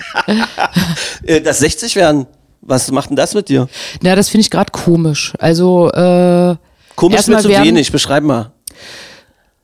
[1.45, 2.27] Das 60 werden,
[2.61, 3.69] was macht denn das mit dir?
[4.03, 5.33] na, das finde ich gerade komisch.
[5.39, 6.57] Also äh,
[6.97, 8.53] Komisch Erstmal mit zu wenig, beschreib mal.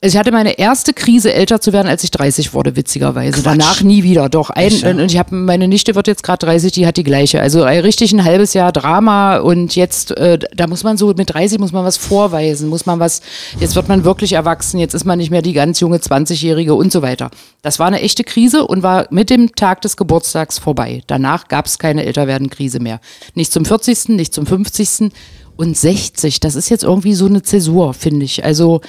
[0.04, 3.40] Ich hatte meine erste Krise, älter zu werden, als ich 30 wurde, witzigerweise.
[3.40, 3.44] Quatsch.
[3.44, 4.28] Danach nie wieder.
[4.28, 4.90] Doch, ein, Echt, ja?
[4.90, 7.40] und ich habe meine Nichte wird jetzt gerade 30, die hat die gleiche.
[7.40, 11.32] Also ein richtig ein halbes Jahr Drama und jetzt, äh, da muss man so mit
[11.32, 13.22] 30 muss man was vorweisen, muss man was,
[13.60, 16.90] jetzt wird man wirklich erwachsen, jetzt ist man nicht mehr die ganz junge 20-Jährige und
[16.90, 17.30] so weiter.
[17.62, 21.04] Das war eine echte Krise und war mit dem Tag des Geburtstags vorbei.
[21.06, 22.98] Danach gab es keine Älterwerden-Krise mehr.
[23.36, 25.12] Nicht zum 40., nicht zum 50.
[25.54, 26.40] und 60.
[26.40, 28.44] Das ist jetzt irgendwie so eine Zäsur, finde ich.
[28.44, 28.80] Also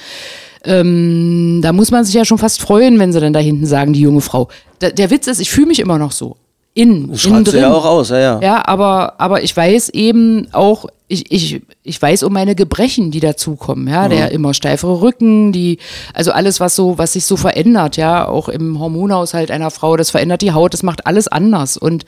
[0.64, 3.92] ähm, da muss man sich ja schon fast freuen, wenn sie dann da hinten sagen,
[3.92, 4.48] die junge Frau.
[4.78, 6.36] Da, der Witz ist, ich fühle mich immer noch so.
[6.76, 7.60] In, Das innen drin.
[7.60, 8.40] ja auch aus, ja, ja.
[8.42, 13.20] Ja, aber, aber ich weiß eben auch, ich, ich, ich weiß um meine Gebrechen, die
[13.20, 15.78] dazukommen, ja, der immer steifere Rücken, die,
[16.14, 20.10] also alles, was so, was sich so verändert, ja, auch im Hormonhaushalt einer Frau, das
[20.10, 21.76] verändert die Haut, das macht alles anders.
[21.76, 22.06] Und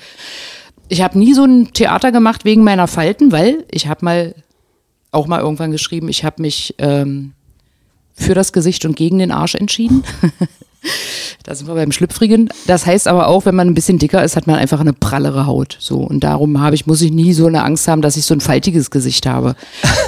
[0.89, 4.35] ich habe nie so ein Theater gemacht wegen meiner Falten, weil ich habe mal
[5.13, 7.33] auch mal irgendwann geschrieben, ich habe mich ähm,
[8.17, 10.03] für das Gesicht und gegen den Arsch entschieden.
[11.45, 12.49] da sind wir beim Schlüpfrigen.
[12.67, 15.47] Das heißt aber auch, wenn man ein bisschen dicker ist, hat man einfach eine prallere
[15.47, 15.77] Haut.
[15.81, 18.35] So und darum habe ich muss ich nie so eine Angst haben, dass ich so
[18.35, 19.55] ein faltiges Gesicht habe.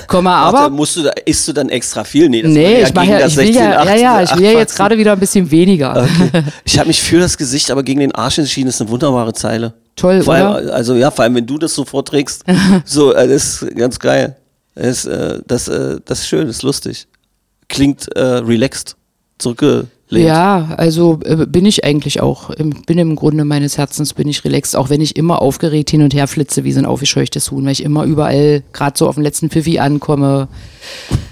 [0.06, 2.28] Komma, Aber aber musst du da, isst du dann extra viel?
[2.28, 4.36] Nee, das nee, ich mache ja, das ich will 16, ja, ja, 18, ja, ich
[4.36, 4.76] will ja jetzt 18.
[4.76, 6.02] gerade wieder ein bisschen weniger.
[6.02, 6.44] Okay.
[6.64, 8.66] Ich habe mich für das Gesicht, aber gegen den Arsch entschieden.
[8.66, 9.74] Das ist eine wunderbare Zeile.
[9.96, 10.74] Toll, vor allem, oder?
[10.74, 12.44] Also ja, vor allem wenn du das so vorträgst,
[12.84, 14.36] so, äh, das ist ganz geil.
[14.74, 17.06] Das, äh, das, äh, das ist schön, das ist lustig.
[17.68, 18.96] Klingt äh, relaxed,
[19.38, 19.88] zurückgelehnt.
[20.10, 22.50] Ja, also äh, bin ich eigentlich auch.
[22.50, 26.02] Im, bin im Grunde meines Herzens bin ich relaxed, auch wenn ich immer aufgeregt hin
[26.02, 29.16] und her flitze wie so ein aufgescheuchtes Huhn, weil ich immer überall gerade so auf
[29.16, 30.48] den letzten Pfiffi ankomme,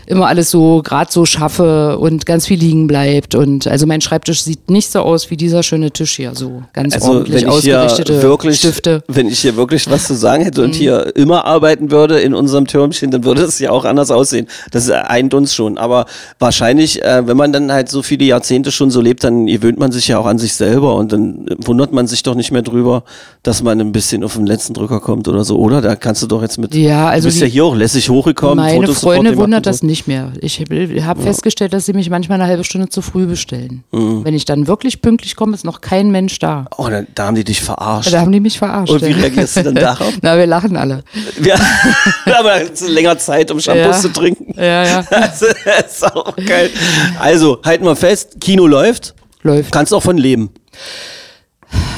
[0.07, 3.35] immer alles so gerade so schaffe und ganz viel liegen bleibt.
[3.35, 6.95] Und also mein Schreibtisch sieht nicht so aus wie dieser schöne Tisch hier, so ganz
[6.95, 9.03] Also ordentlich wenn ich hier ausgerichtete wirklich, Stifte.
[9.07, 9.17] Mhm.
[9.17, 12.67] wenn ich hier wirklich was zu sagen hätte und hier immer arbeiten würde in unserem
[12.67, 14.47] Türmchen, dann würde es ja auch anders aussehen.
[14.71, 15.79] Das eint uns schon.
[15.79, 16.07] Aber
[16.39, 19.93] wahrscheinlich, äh, wenn man dann halt so viele Jahrzehnte schon so lebt, dann gewöhnt man
[19.93, 23.03] sich ja auch an sich selber und dann wundert man sich doch nicht mehr drüber,
[23.43, 25.81] dass man ein bisschen auf den letzten Drücker kommt oder so, oder?
[25.81, 26.75] Da kannst du doch jetzt mit.
[26.75, 28.57] Ja, also du bist ja hier auch lässig hochgekommen.
[28.57, 29.87] Meine Fotos Freunde wundert und das so.
[29.97, 30.33] Nicht mehr.
[30.41, 30.61] Ich
[31.05, 33.83] habe festgestellt, dass sie mich manchmal eine halbe Stunde zu früh bestellen.
[33.91, 36.67] Wenn ich dann wirklich pünktlich komme, ist noch kein Mensch da.
[36.77, 38.13] Oh, da, da haben die dich verarscht.
[38.13, 38.93] Da haben die mich verarscht.
[38.93, 40.13] Und wie reagierst du dann darauf?
[40.21, 41.03] Na, wir lachen alle.
[41.43, 41.55] Ja,
[42.39, 44.01] aber es ist länger Zeit, um Shampoos Ja.
[44.03, 44.53] zu trinken.
[44.57, 45.05] Ja, ja.
[45.11, 46.71] Das ist auch geil.
[47.19, 49.15] Also, halten wir fest, Kino läuft.
[49.43, 49.73] Läuft.
[49.73, 50.51] Kannst auch von leben.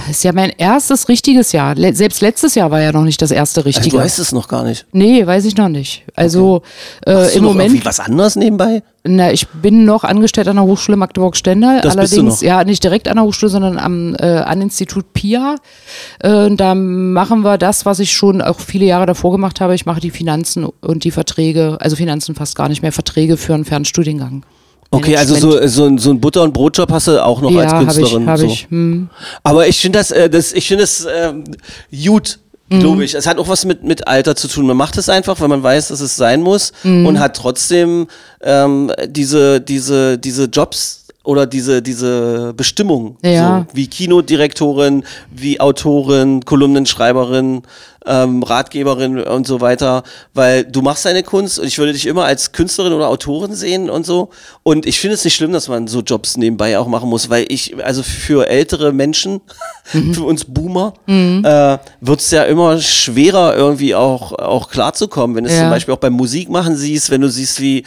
[0.09, 1.75] Das ist ja mein erstes richtiges Jahr.
[1.75, 3.97] Le selbst letztes Jahr war ja noch nicht das erste Also, richtige.
[3.99, 4.87] du weißt es noch gar nicht.
[4.93, 6.03] nee, weiß ich noch nicht.
[6.17, 6.63] Also
[7.05, 8.83] äh, Hast du im Moment, irgendwie was anderes nebenbei?
[9.05, 11.83] na, ich bin noch angestellt an der Hochschule Magdeburg-Stendal.
[11.83, 12.49] Das bist du Allerdings, noch.
[12.49, 15.57] ja, nicht direkt an der Hochschule, sondern am äh, an Institut PIA.
[16.21, 19.75] Äh, da machen wir das, was ich schon auch viele Jahre davor gemacht habe.
[19.75, 23.55] Ich mache die Finanzen und die Verträge, also Finanzen fast gar nicht mehr, Verträge für
[23.55, 24.43] einen Fernstudiengang.
[24.91, 27.71] Okay, also so, so, ein- so ein Butter- und Brotjob hast du auch noch als
[27.73, 28.27] ja, habe ich, Künstlerin.
[28.27, 28.47] habe so.
[28.47, 28.67] ich.
[28.71, 29.11] Hm.
[29.43, 31.45] Aber ich finde das, äh, das, ich finde das ähm,
[32.05, 32.39] gut.
[32.71, 32.81] Mhm.
[32.81, 33.15] Glaube ich.
[33.15, 34.67] Es hat auch was mit, mit Alter zu tun.
[34.67, 37.07] Man macht es einfach, weil man weiß, dass es sein muss Mhm.
[37.07, 38.09] und hat trotzdem
[38.43, 43.19] ähm, diese, diese, diese Jobs oder diese, diese Bestimmung.
[43.23, 43.67] Ja.
[43.69, 47.63] So, wie Kinodirektorin, wie Autorin, Kolumnenschreiberin,
[48.07, 50.05] ähm, Ratgeberin und so weiter.
[50.33, 53.91] Weil du machst deine Kunst und ich würde dich immer als Künstlerin oder Autorin sehen
[53.91, 54.31] und so.
[54.63, 57.45] Und ich finde es nicht schlimm, dass man so Jobs nebenbei auch machen muss, weil
[57.51, 59.43] ich, also für ältere Menschen,
[59.85, 65.37] für uns Boomer, äh, wird es ja immer schwerer, irgendwie auch, auch klarzukommen.
[65.37, 65.61] Wenn es Ja.
[65.65, 67.85] zum Beispiel auch beim Musikmachen siehst, wenn du siehst, wie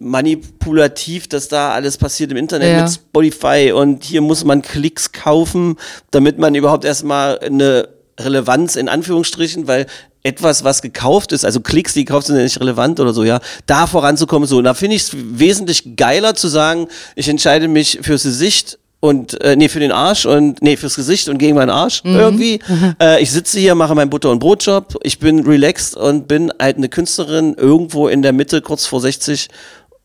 [0.00, 2.82] manipulativ das da alles passiert im Internet Ja.
[2.82, 5.76] mit Spotify und hier muss man Klicks kaufen,
[6.10, 7.88] damit man überhaupt erstmal eine
[8.18, 9.86] Relevanz in Anführungsstrichen, weil
[10.24, 13.22] etwas, was gekauft ist, also Klicks, die gekauft sind, sind ja nicht relevant oder so,
[13.24, 14.58] ja, da voranzukommen, so.
[14.58, 19.40] Und da finde ich es wesentlich geiler zu sagen, ich entscheide mich fürs Gesicht und
[19.42, 22.58] äh, nee, für den Arsch und nee, fürs Gesicht und gegen meinen Arsch irgendwie.
[23.00, 26.78] Äh, ich sitze hier, mache meinen Butter- und Brotjob, ich bin relaxed und bin halt
[26.78, 29.48] eine Künstlerin irgendwo in der Mitte, kurz vor 60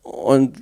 [0.04, 0.52] und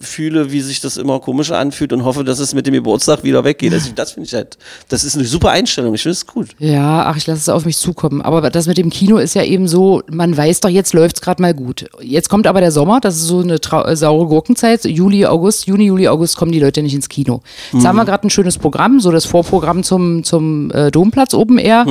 [0.00, 3.44] fühle, wie sich das immer komischer anfühlt und hoffe, dass es mit dem Geburtstag wieder
[3.44, 3.72] weggeht.
[3.74, 4.56] Also das finde ich halt,
[4.88, 5.94] das ist eine super Einstellung.
[5.94, 6.48] Ich finde es gut.
[6.58, 8.22] Ja, ach, ich lasse es auf mich zukommen.
[8.22, 11.42] Aber das mit dem Kino ist ja eben so, man weiß doch, jetzt läuft's gerade
[11.42, 11.84] mal gut.
[12.00, 14.84] Jetzt kommt aber der Sommer, das ist so eine trau- äh, saure Gurkenzeit.
[14.86, 17.42] Juli, August, Juni, Juli, August kommen die Leute nicht ins Kino.
[17.74, 21.58] Jetzt haben wir gerade ein schönes Programm, so das Vorprogramm zum, zum äh, Domplatz Open
[21.58, 21.84] Air.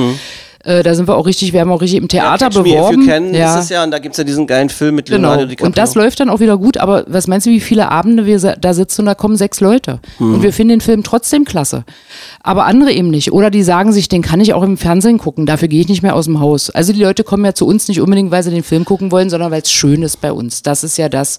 [0.66, 2.74] Äh, da sind wir auch richtig, wir haben auch richtig im Theater Catch Me If
[2.74, 3.00] beworben.
[3.02, 5.28] You Can ist es ja und da gibt es ja diesen geilen Film mit Genau.
[5.28, 5.66] Leonardo DiCaprio.
[5.66, 8.36] Und das läuft dann auch wieder gut, aber was meinst du, wie viele Abende wir
[8.38, 10.00] da sitzen und da kommen sechs Leute?
[10.18, 10.34] Hm.
[10.34, 11.84] Und wir finden den Film trotzdem klasse.
[12.42, 13.32] Aber andere eben nicht.
[13.32, 16.02] Oder die sagen sich, den kann ich auch im Fernsehen gucken, dafür gehe ich nicht
[16.02, 16.70] mehr aus dem Haus.
[16.70, 19.30] Also die Leute kommen ja zu uns nicht unbedingt, weil sie den Film gucken wollen,
[19.30, 20.62] sondern weil es schön ist bei uns.
[20.64, 21.38] Das ist ja das,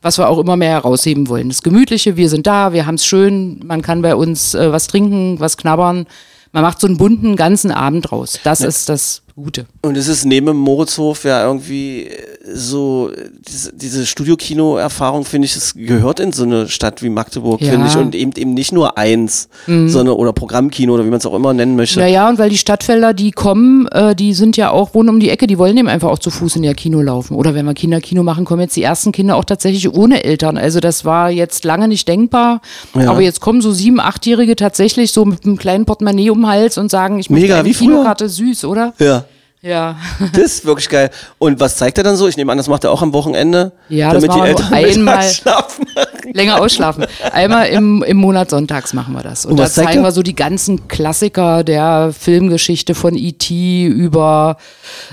[0.00, 1.50] was wir auch immer mehr herausheben wollen.
[1.50, 4.86] Das Gemütliche, wir sind da, wir haben es schön, man kann bei uns äh, was
[4.86, 6.06] trinken, was knabbern.
[6.52, 8.38] Man macht so einen bunten ganzen Abend draus.
[8.44, 9.66] Das ist das Gute.
[9.82, 12.08] Und es ist neben Moritzhof ja irgendwie
[12.54, 13.10] so,
[13.48, 17.70] diese, diese Studio-Kino-Erfahrung, finde ich, es gehört in so eine Stadt wie Magdeburg, Ja.
[17.72, 17.96] finde ich.
[17.96, 19.88] Und eben, eben nicht nur eins, Mhm.
[19.88, 22.00] sondern oder Programmkino oder wie man es auch immer nennen möchte.
[22.00, 25.30] Naja, und weil die Stadtfelder, die kommen, äh, die sind ja auch rund um die
[25.30, 27.34] Ecke, die wollen eben einfach auch zu Fuß in ihr Kino laufen.
[27.34, 30.58] Oder wenn wir Kinderkino machen, kommen jetzt die ersten Kinder auch tatsächlich ohne Eltern.
[30.58, 32.60] Also das war jetzt lange nicht denkbar.
[32.94, 33.10] Ja.
[33.10, 36.76] Aber jetzt kommen so sieben, achtjährige tatsächlich so mit einem kleinen Portemonnaie um den Hals
[36.76, 37.88] und sagen, ich möchte Mega, eine früher.
[37.88, 38.92] Kinokarte, süß, oder?
[38.98, 39.21] Ja.
[39.62, 39.96] Ja.
[40.32, 41.10] Das ist wirklich geil.
[41.38, 42.26] Und was zeigt er dann so?
[42.26, 43.70] Ich nehme an, das macht er auch am Wochenende.
[43.88, 45.22] Ja, damit die Eltern einmal.
[45.30, 45.86] schlafen.
[46.32, 47.06] Länger ausschlafen.
[47.32, 49.44] Einmal im, im Monat sonntags machen wir das.
[49.44, 50.02] Und, Und da zeigen er?
[50.02, 53.86] wir so die ganzen Klassiker der Filmgeschichte von E.T.
[53.86, 54.56] über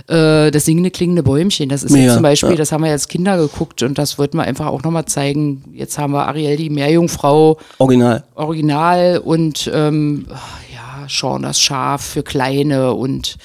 [0.07, 1.69] äh, das singende klingende Bäumchen.
[1.69, 2.55] Das ist jetzt zum Beispiel, ja.
[2.55, 5.63] das haben wir als Kinder geguckt und das wollten wir einfach auch nochmal zeigen.
[5.73, 8.23] Jetzt haben wir Ariel, die Meerjungfrau, Original.
[8.33, 10.25] Original und ähm,
[10.73, 13.37] ja, Sean das Schaf für Kleine und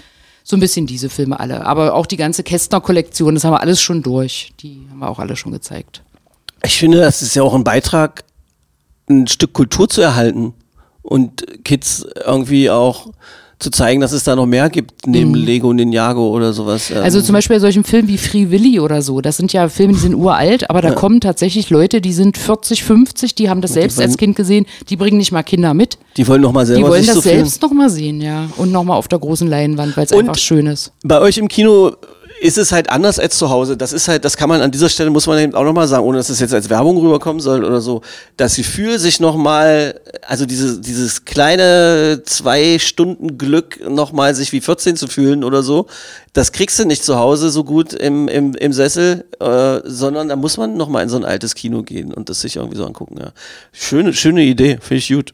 [0.45, 1.67] so ein bisschen diese Filme alle.
[1.67, 4.53] Aber auch die ganze Kästner-Kollektion, das haben wir alles schon durch.
[4.61, 6.03] Die haben wir auch alle schon gezeigt.
[6.63, 8.25] Ich finde, das ist ja auch ein Beitrag,
[9.09, 10.55] ein Stück Kultur zu erhalten
[11.03, 13.09] und Kids irgendwie auch
[13.59, 16.91] zu zeigen, dass es da noch mehr gibt, neben Lego Ninjago oder sowas.
[16.91, 17.05] ähm, Mhm.
[17.05, 19.93] Also zum Beispiel bei solchen Filmen wie Free Willy oder so, das sind ja Filme,
[19.95, 23.73] die sind uralt, aber da kommen tatsächlich Leute, die sind 40, 50, die haben das
[23.75, 25.99] selbst wollen- als Kind gesehen, die bringen nicht mal Kinder mit.
[26.17, 28.49] die wollen noch mal Die selber wollen das so selbst nochmal sehen, ja.
[28.57, 30.93] Und nochmal auf der großen Leinwand, weil es einfach schön ist.
[31.03, 31.93] Bei euch im Kino
[32.45, 33.75] ist es halt anders als zu Hause.
[33.75, 36.05] Das ist halt, das kann man an dieser Stelle, muss man eben auch nochmal sagen,
[36.05, 38.03] ohne dass es jetzt als Werbung rüberkommen soll oder so.
[38.37, 44.95] Das Gefühl, sich nochmal, also diese, dieses kleine zwei Stunden Glück nochmal sich wie 14
[44.97, 45.87] zu fühlen oder so,
[46.35, 50.37] das kriegst du nicht zu Hause so gut im, im, im Sessel, äh, sondern da
[50.37, 53.17] muss man nochmal in so ein altes Kino gehen und das sich irgendwie so angucken.
[53.19, 53.33] Ja.
[53.73, 55.33] Schöne, schöne Idee, finde ich gut.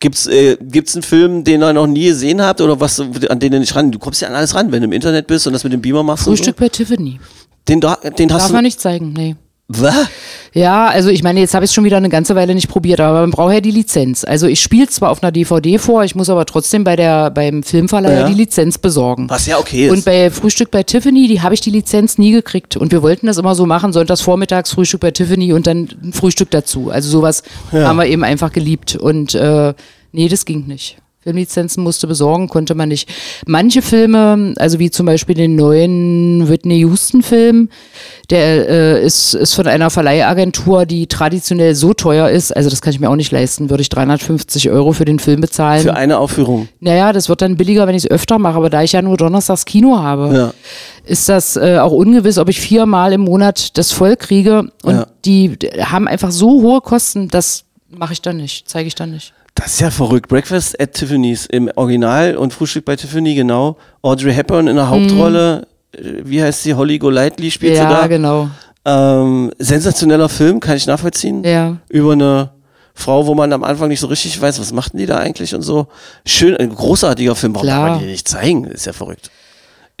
[0.00, 3.52] Gibt's, äh, gibt's einen Film, den ihr noch nie gesehen habt oder was, an den
[3.52, 3.92] du nicht ran?
[3.92, 5.82] Du kommst ja an alles ran, wenn du im Internet bist und das mit dem
[5.82, 6.24] Beamer machst.
[6.24, 7.20] Frühstück bei Tiffany.
[7.20, 7.64] So.
[7.68, 8.52] Den, den hast Darf du.
[8.54, 9.36] man nicht zeigen, nee.
[9.72, 10.08] Was?
[10.52, 12.98] Ja, also ich meine, jetzt habe ich es schon wieder eine ganze Weile nicht probiert,
[12.98, 14.24] aber man braucht ja die Lizenz.
[14.24, 17.62] Also ich spiele zwar auf einer DVD vor, ich muss aber trotzdem bei der, beim
[17.62, 18.28] Filmverleiher Ja.
[18.28, 19.30] die Lizenz besorgen.
[19.30, 19.92] Was ja okay ist.
[19.92, 22.76] Und bei Frühstück bei Tiffany, die habe ich die Lizenz nie gekriegt.
[22.76, 26.12] Und wir wollten das immer so machen, sonntags vormittags Frühstück bei Tiffany und dann ein
[26.12, 26.90] Frühstück dazu.
[26.90, 28.96] Also sowas haben wir eben einfach geliebt.
[28.96, 29.72] Und äh,
[30.10, 30.96] nee, das ging nicht.
[31.22, 33.06] Filmlizenzen musste besorgen, konnte man nicht.
[33.46, 37.68] Manche Filme, also wie zum Beispiel den neuen Whitney Houston-Film,
[38.30, 42.94] der äh, ist, ist von einer Verleihagentur, die traditionell so teuer ist, also das kann
[42.94, 45.82] ich mir auch nicht leisten, würde ich 350 Euro für den Film bezahlen.
[45.82, 46.68] für eine Aufführung.
[46.80, 49.18] Naja, das wird dann billiger, wenn ich es öfter mache, aber da ich ja nur
[49.18, 50.54] donnerstags Kino habe, Ja.
[51.04, 54.70] ist das äh, auch ungewiss, ob ich viermal im Monat das voll kriege.
[54.84, 55.06] Und Ja.
[55.26, 59.34] die haben einfach so hohe Kosten, das mache ich dann nicht, zeige ich dann nicht.
[59.62, 60.28] Das ist ja verrückt.
[60.28, 63.76] Breakfast at Tiffany's im Original und Frühstück bei Tiffany, genau.
[64.02, 65.66] Audrey Hepburn in der Hauptrolle.
[65.92, 66.74] Äh, Wie heißt sie?
[66.74, 67.90] Holly Golightly spielt sie Mhm.
[67.90, 68.06] ja, da.
[68.06, 68.48] genau.
[68.86, 71.44] Ähm, sensationeller Film, kann ich nachvollziehen.
[71.44, 71.76] Ja.
[71.90, 72.50] Über eine
[72.94, 75.62] Frau, wo man am Anfang nicht so richtig weiß, was machten die da eigentlich und
[75.62, 75.86] so.
[76.24, 77.54] Schön, ein großartiger Film.
[77.54, 77.80] Warum Klar.
[77.84, 78.64] kann man die nicht zeigen?
[78.64, 79.30] Ist ja verrückt.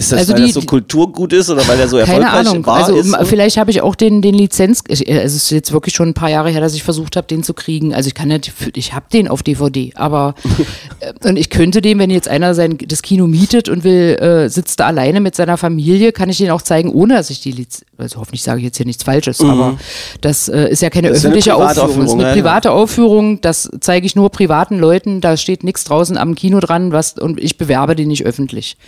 [0.00, 2.48] Ist das, Also weil die- das so Kulturgut ist oder weil der so Keine erfolgreich
[2.48, 2.66] Ahnung.
[2.66, 2.76] war?
[2.76, 3.14] Also ist?
[3.24, 4.82] vielleicht habe ich auch den, den Lizenz.
[4.88, 7.26] ich- äh, Es ist jetzt wirklich schon ein paar Jahre her, dass ich versucht habe,
[7.26, 7.94] den zu kriegen.
[7.94, 10.34] Also ich kann nicht, ich habe den auf DVD, aber
[11.00, 14.48] äh, und ich könnte dem, wenn jetzt einer sein das Kino mietet und will, äh,
[14.48, 17.52] sitzt da alleine mit seiner Familie, kann ich den auch zeigen, ohne dass ich die
[17.52, 17.84] Lizenz.
[17.98, 19.78] Also hoffentlich sage ich jetzt hier nichts Falsches, aber
[20.22, 21.12] das äh, ist ja keine Mhm.
[21.12, 22.00] Das öffentliche Aufführung.
[22.00, 23.40] Das ist eine private Aufführung.
[23.42, 25.20] Das zeige ich nur privaten Leuten.
[25.20, 28.78] Da steht nichts draußen am Kino dran, was und ich bewerbe den nicht öffentlich.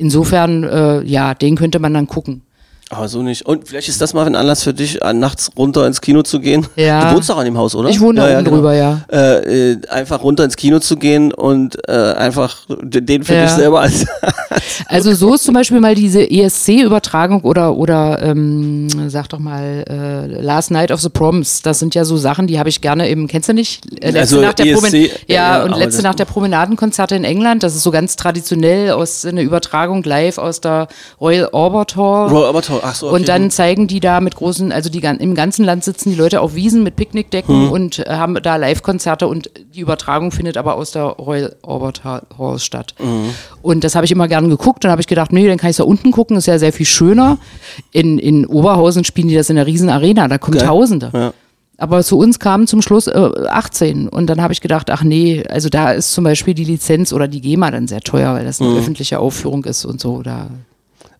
[0.00, 2.40] Insofern, äh, ja, den könnte man dann gucken.
[2.92, 3.46] Aber so nicht.
[3.46, 6.66] Und vielleicht ist das mal ein Anlass für dich, nachts runter ins Kino zu gehen.
[6.74, 7.10] Ja.
[7.10, 7.88] Du wohnst doch an dem Haus, oder?
[7.88, 9.02] Ich wohne da oben drüber, ja.
[9.12, 13.42] Äh, äh, einfach runter ins Kino zu gehen und äh, einfach den für Ja.
[13.44, 14.06] dich selber als.
[14.86, 20.26] Also so ist zum Beispiel mal diese ESC-Übertragung oder oder ähm, sag doch mal äh,
[20.42, 21.62] Last Night of the Proms.
[21.62, 23.28] Das sind ja so Sachen, die habe ich gerne eben.
[23.28, 23.84] Kennst du nicht?
[24.02, 27.22] Äh, letzte Also Nacht der ESC, Promen ja, ja, und letzte Nacht der Promenadenkonzerte in
[27.22, 27.62] England.
[27.62, 30.88] Das ist so ganz traditionell aus eine Übertragung live aus der
[31.20, 32.28] Royal Albert Hall.
[32.28, 32.79] Bro, aber toll.
[32.82, 33.16] Ach so, okay.
[33.16, 36.40] Und dann zeigen die da mit großen, also die im ganzen Land sitzen die Leute
[36.40, 37.72] auf Wiesen mit Picknickdecken Hm.
[37.72, 42.22] und äh, haben da Live-Konzerte und die Übertragung findet aber aus der Royal Albert Ha-
[42.38, 42.94] Hall statt.
[42.98, 43.30] Mhm.
[43.62, 44.84] Und das habe ich immer gern geguckt.
[44.84, 46.86] Dann habe ich gedacht, nee, dann kann ich da unten gucken, ist ja sehr viel
[46.86, 47.38] schöner.
[47.92, 50.66] In, in Oberhausen spielen die das in einer riesen Arena, da kommen Geil.
[50.66, 51.10] Tausende.
[51.12, 51.32] Ja.
[51.78, 55.42] Aber zu uns kamen zum Schluss äh, 18 und dann habe ich gedacht, ach nee,
[55.48, 58.46] also da ist zum Beispiel die Lizenz oder die GEMA dann sehr teuer, weil Mhm.
[58.46, 60.20] das eine öffentliche Aufführung ist und so.
[60.22, 60.48] Da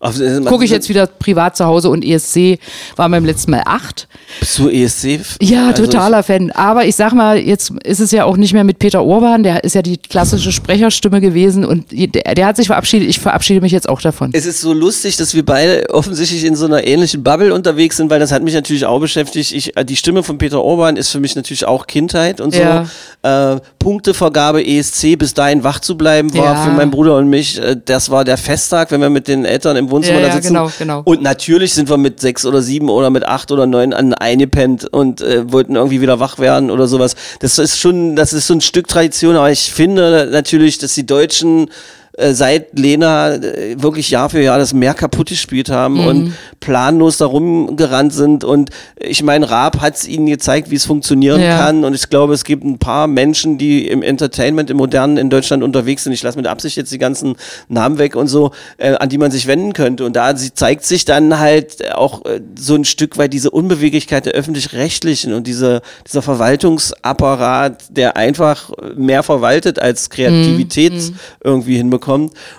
[0.01, 2.59] gucke ich jetzt wieder privat zu Hause und ESC
[2.97, 4.09] war beim letzten Mal acht.
[4.41, 5.21] Bist du ESC?
[5.43, 6.51] Ja, Also totaler Fan.
[6.53, 9.63] Aber ich sag mal, jetzt ist es ja auch nicht mehr mit Peter Urban, der
[9.63, 13.09] ist ja die klassische Sprecherstimme gewesen und der, der hat sich verabschiedet.
[13.11, 14.31] Ich verabschiede mich jetzt auch davon.
[14.33, 18.09] Es ist so lustig, dass wir beide offensichtlich in so einer ähnlichen Bubble unterwegs sind,
[18.09, 19.53] weil das hat mich natürlich auch beschäftigt.
[19.53, 22.61] Ich, äh, die Stimme von Peter Orban ist für mich natürlich auch Kindheit und so.
[22.61, 22.87] Ja.
[23.23, 26.65] Äh, Punktevergabe ESC, bis dahin wach zu bleiben, war Ja.
[26.65, 29.77] für meinen Bruder und mich, äh, das war der Festtag, wenn wir mit den Eltern
[29.77, 30.49] im Wohnzimmer Ja, da ja, sitzen.
[30.49, 31.03] genau, genau.
[31.05, 34.87] Und natürlich sind wir mit sechs oder sieben oder mit acht oder neun an eingepennt
[34.93, 37.15] und äh, wollten irgendwie wieder wach werden oder sowas.
[37.41, 41.07] Das ist schon, das ist so ein Stück Tradition, aber ich finde natürlich, dass die
[41.07, 41.71] Deutschen
[42.17, 46.07] äh, seit Lena äh, wirklich Jahr für Jahr das mehr kaputt gespielt haben Mhm.
[46.07, 48.45] und planlos da rumgerannt sind.
[48.45, 51.59] Und ich meine, Raab hat es ihnen gezeigt, wie es funktionieren Ja.
[51.59, 51.85] kann.
[51.85, 55.63] Und ich glaube, es gibt ein paar Menschen, die im Entertainment, im Modernen in Deutschland
[55.63, 56.13] unterwegs sind.
[56.13, 57.37] Ich lasse mit Absicht jetzt die ganzen
[57.69, 60.05] Namen weg und so, äh, an die man sich wenden könnte.
[60.05, 64.27] Und da sie- zeigt sich dann halt auch äh, so ein Stück weit diese Unbeweglichkeit
[64.27, 72.01] der öffentlich-rechtlichen und diese, dieser Verwaltungsapparat, der einfach mehr verwaltet als Kreativität irgendwie hinbekommt.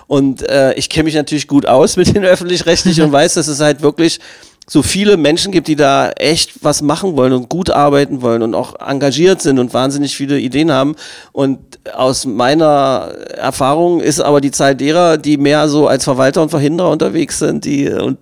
[0.06, 3.60] Und äh, ich kenne mich natürlich gut aus mit den öffentlich-rechtlichen und weiß, dass es
[3.60, 4.20] halt wirklich
[4.72, 8.54] so viele Menschen gibt, die da echt was machen wollen und gut arbeiten wollen und
[8.54, 10.96] auch engagiert sind und wahnsinnig viele Ideen haben.
[11.32, 11.58] Und
[11.94, 16.88] aus meiner Erfahrung ist aber die Zahl derer, die mehr so als Verwalter und Verhinderer
[16.88, 18.16] unterwegs sind, die und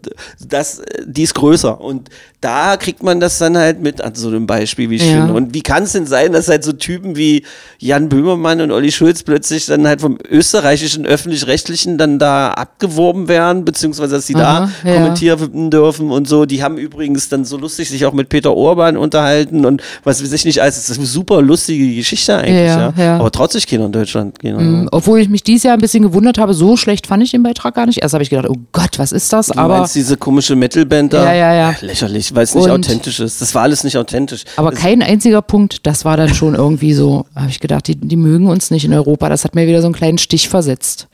[0.44, 1.80] das, die ist größer.
[1.80, 2.08] Und
[2.40, 5.18] da kriegt man das dann halt mit an so einem Beispiel, wie ich Ja.
[5.18, 5.34] finde.
[5.34, 7.44] Und wie kann es denn sein, dass halt so Typen wie
[7.78, 13.64] Jan Böhmermann und Olli Schulz plötzlich dann halt vom österreichischen öffentlich-rechtlichen dann da abgeworben werden,
[13.66, 14.96] beziehungsweise dass sie Aha, da ja.
[14.96, 16.39] kommentieren dürfen und so.
[16.46, 20.32] Die haben übrigens dann so lustig sich auch mit Peter Orban unterhalten und was weiß
[20.32, 20.76] ich nicht alles.
[20.76, 22.92] Das ist eine super lustige Geschichte eigentlich, ja.
[22.96, 23.18] Ja, ja.
[23.18, 24.88] Aber trotzdem keiner in Deutschland gehen.
[24.92, 27.74] Obwohl ich mich dieses Jahr ein bisschen gewundert habe, so schlecht fand ich den Beitrag
[27.74, 28.02] gar nicht.
[28.02, 29.48] Erst habe ich gedacht, oh Gott, was ist das?
[29.48, 31.24] Du Aber, meinst diese komische Metalband da?
[31.24, 31.76] Ja, ja, ja.
[31.80, 33.40] Lächerlich, weil es nicht Und- authentisch ist.
[33.40, 34.44] Das war alles nicht authentisch.
[34.56, 38.16] aber kein einziger Punkt, das war dann schon irgendwie so, habe ich gedacht, die, die
[38.16, 39.28] mögen uns nicht in Europa.
[39.28, 41.08] Das hat mir wieder so einen kleinen Stich versetzt.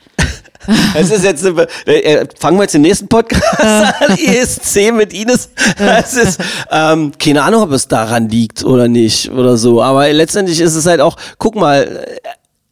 [0.95, 5.49] Es ist jetzt, eine, äh, fangen wir jetzt den nächsten Podcast an, ESC mit Ines.
[5.77, 6.39] Es ist,
[6.71, 9.81] ähm, keine Ahnung, ob es daran liegt oder nicht oder so.
[9.81, 12.29] Aber letztendlich ist es halt auch, guck mal, äh,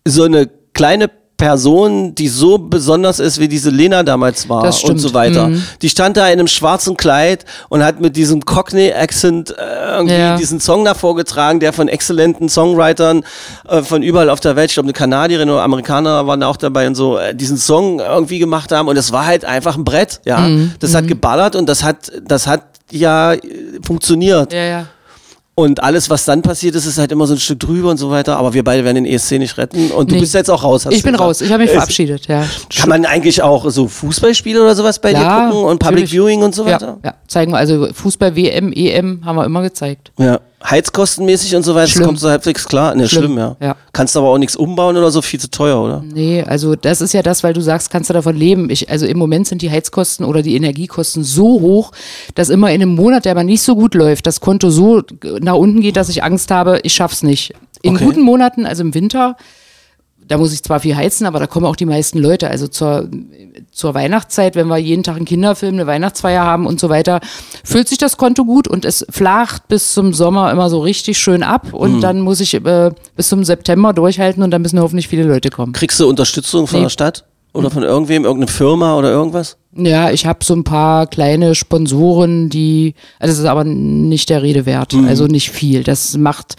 [0.07, 5.13] so eine kleine Person, die so besonders ist, wie diese Lena damals war und so
[5.13, 5.47] weiter.
[5.49, 5.63] Mhm.
[5.81, 10.37] Die stand da in einem schwarzen Kleid und hat mit diesem Cockney-Accent äh, irgendwie Ja.
[10.37, 13.23] diesen Song da vorgetragen, der von exzellenten Songwritern
[13.67, 16.87] äh, von überall auf der Welt, ich glaube eine Kanadierin oder Amerikaner waren auch dabei
[16.87, 20.21] und so, äh, diesen Song irgendwie gemacht haben und es war halt einfach ein Brett,
[20.25, 20.39] ja.
[20.39, 20.71] Mhm.
[20.79, 23.41] Das hat geballert und das hat, das hat ja äh,
[23.85, 24.53] funktioniert.
[24.53, 24.85] Ja, ja.
[25.57, 28.09] Und alles, was dann passiert ist, ist halt immer so ein Stück drüber und so
[28.11, 28.35] weiter.
[28.35, 29.89] Aber wir beide werden den ESC nicht retten.
[29.91, 30.19] Und du Nee.
[30.21, 30.85] bist jetzt auch raus.
[30.85, 31.29] Hast Ich bin gesagt.
[31.29, 32.43] raus, ich habe mich Es- verabschiedet, ja.
[32.77, 36.11] Kann man eigentlich auch so Fußballspiele oder sowas bei dir Ja, gucken und Public natürlich.
[36.11, 36.97] Viewing und so weiter?
[37.03, 37.57] Ja, ja, zeigen wir.
[37.57, 40.11] Also Fußball, WM, EM haben wir immer gezeigt.
[40.19, 40.41] Ja.
[40.69, 42.95] Heizkostenmäßig und so weiter, das kommt so halbwegs klar.
[42.95, 43.55] Ne, schlimm, Schlimm, ja.
[43.59, 43.75] ja.
[43.93, 46.03] Kannst aber auch nichts umbauen oder so, viel zu teuer, oder?
[46.03, 48.69] Nee, also das ist ja das, weil du sagst, kannst du davon leben.
[48.69, 51.91] Ich, also im Moment sind die Heizkosten oder die Energiekosten so hoch,
[52.33, 55.01] dass immer in einem Monat, der aber nicht so gut läuft, das Konto so
[55.41, 57.53] nach unten geht, dass ich Angst habe, ich schaff's nicht.
[57.81, 58.05] In Okay.
[58.05, 59.37] guten Monaten, also im Winter,
[60.27, 62.49] da muss ich zwar viel heizen, aber da kommen auch die meisten Leute.
[62.49, 63.09] Also zur,
[63.71, 67.19] zur Weihnachtszeit, wenn wir jeden Tag einen Kinderfilm, eine Weihnachtsfeier haben und so weiter,
[67.63, 71.43] füllt sich das Konto gut und es flacht bis zum Sommer immer so richtig schön
[71.43, 75.23] ab und dann muss ich äh, bis zum September durchhalten und dann müssen hoffentlich viele
[75.23, 75.73] Leute kommen.
[75.73, 76.85] Kriegst du Unterstützung von Nee.
[76.85, 77.25] der Stadt?
[77.53, 79.55] Oder von irgendwem, irgendeine Firma oder irgendwas?
[79.77, 84.41] Ja, ich habe so ein paar kleine Sponsoren, die, also das ist aber nicht der
[84.41, 85.05] Rede wert, Mhm.
[85.05, 85.83] also nicht viel.
[85.83, 86.55] Das macht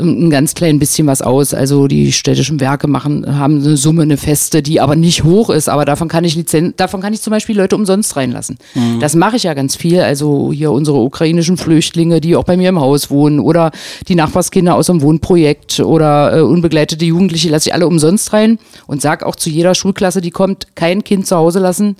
[0.00, 1.54] ähm, ein ganz klein bisschen was aus.
[1.54, 5.68] Also die städtischen Werke machen, haben eine Summe, eine feste, die aber nicht hoch ist,
[5.68, 8.58] aber davon kann ich Lizenz, davon kann ich zum Beispiel Leute umsonst reinlassen.
[8.74, 8.98] Mhm.
[8.98, 10.00] Das mache ich ja ganz viel.
[10.00, 13.70] Also hier unsere ukrainischen Flüchtlinge, die auch bei mir im Haus wohnen oder
[14.08, 19.00] die Nachbarskinder aus dem Wohnprojekt oder äh, unbegleitete Jugendliche lasse ich alle umsonst rein und
[19.02, 21.94] sag auch zu jeder Schulklasse, die kommt, kein Kind zu Hause lassen.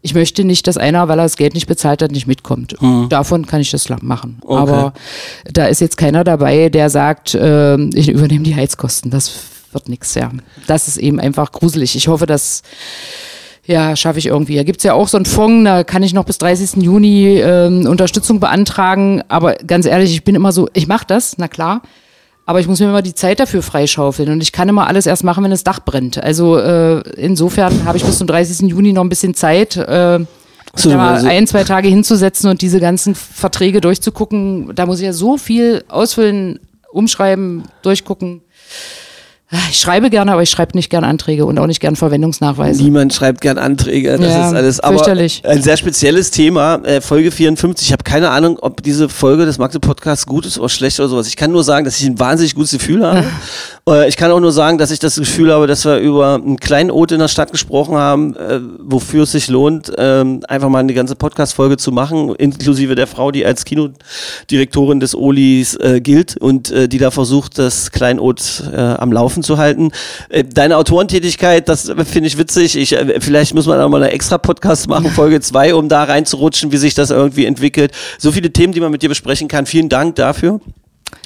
[0.00, 2.76] Ich möchte nicht, dass einer, weil er das Geld nicht bezahlt hat, nicht mitkommt.
[3.08, 4.38] Davon kann ich das machen.
[4.42, 4.60] Okay.
[4.60, 4.92] Aber
[5.44, 9.10] da ist jetzt keiner dabei, der sagt, äh, ich übernehme die Heizkosten.
[9.10, 9.32] Das
[9.72, 10.30] wird nichts, ja.
[10.66, 11.96] Das ist eben einfach gruselig.
[11.96, 12.62] Ich hoffe, dass
[13.68, 14.56] ja, schaffe ich irgendwie.
[14.56, 16.82] Da gibt's ja auch so einen Fonds, da kann ich noch bis 30.
[16.82, 19.22] Juni ähm, Unterstützung beantragen.
[19.28, 21.82] Aber ganz ehrlich, ich bin immer so, ich mache das, na klar.
[22.48, 24.30] Aber ich muss mir immer die Zeit dafür freischaufeln.
[24.30, 26.16] Und ich kann immer alles erst machen, wenn das Dach brennt.
[26.16, 28.70] Also äh, insofern habe ich bis zum 30.
[28.70, 30.20] Juni noch ein bisschen Zeit, äh,
[30.74, 34.74] So, mal also- ein, zwei Tage hinzusetzen und diese ganzen Verträge durchzugucken.
[34.74, 36.58] Da muss ich ja so viel ausfüllen,
[36.90, 38.40] umschreiben, durchgucken.
[39.70, 42.82] Ich schreibe gerne, aber ich schreibe nicht gern Anträge und auch nicht gern Verwendungsnachweise.
[42.82, 44.80] Niemand schreibt gern Anträge, das Ja, ist alles.
[44.80, 45.42] Aber fürchterlich.
[45.46, 47.86] ein sehr spezielles Thema, äh, Folge 54.
[47.88, 51.08] Ich habe keine Ahnung, ob diese Folge des Magde Podcasts gut ist oder schlecht oder
[51.08, 51.28] sowas.
[51.28, 53.24] Ich kann nur sagen, dass ich ein wahnsinnig gutes Gefühl habe.
[53.88, 56.58] Äh, ich kann auch nur sagen, dass ich das Gefühl habe, dass wir über einen
[56.58, 60.80] kleinen Ort in der Stadt gesprochen haben, äh, wofür es sich lohnt, ähm, einfach mal
[60.80, 66.70] eine ganze Podcast-Folge zu machen, inklusive der Frau, die als Kinodirektorin des Olis gilt und
[66.70, 69.92] die da versucht, das Kleinod am Laufen zu halten.
[70.28, 72.76] Äh, deine Autorentätigkeit, das äh, finde ich witzig.
[72.76, 76.04] Ich, äh, vielleicht muss man auch mal eine extra Podcast machen, Folge 2, um da
[76.04, 77.92] reinzurutschen, wie sich das irgendwie entwickelt.
[78.18, 79.66] So viele Themen, die man mit dir besprechen kann.
[79.66, 80.60] Vielen Dank dafür.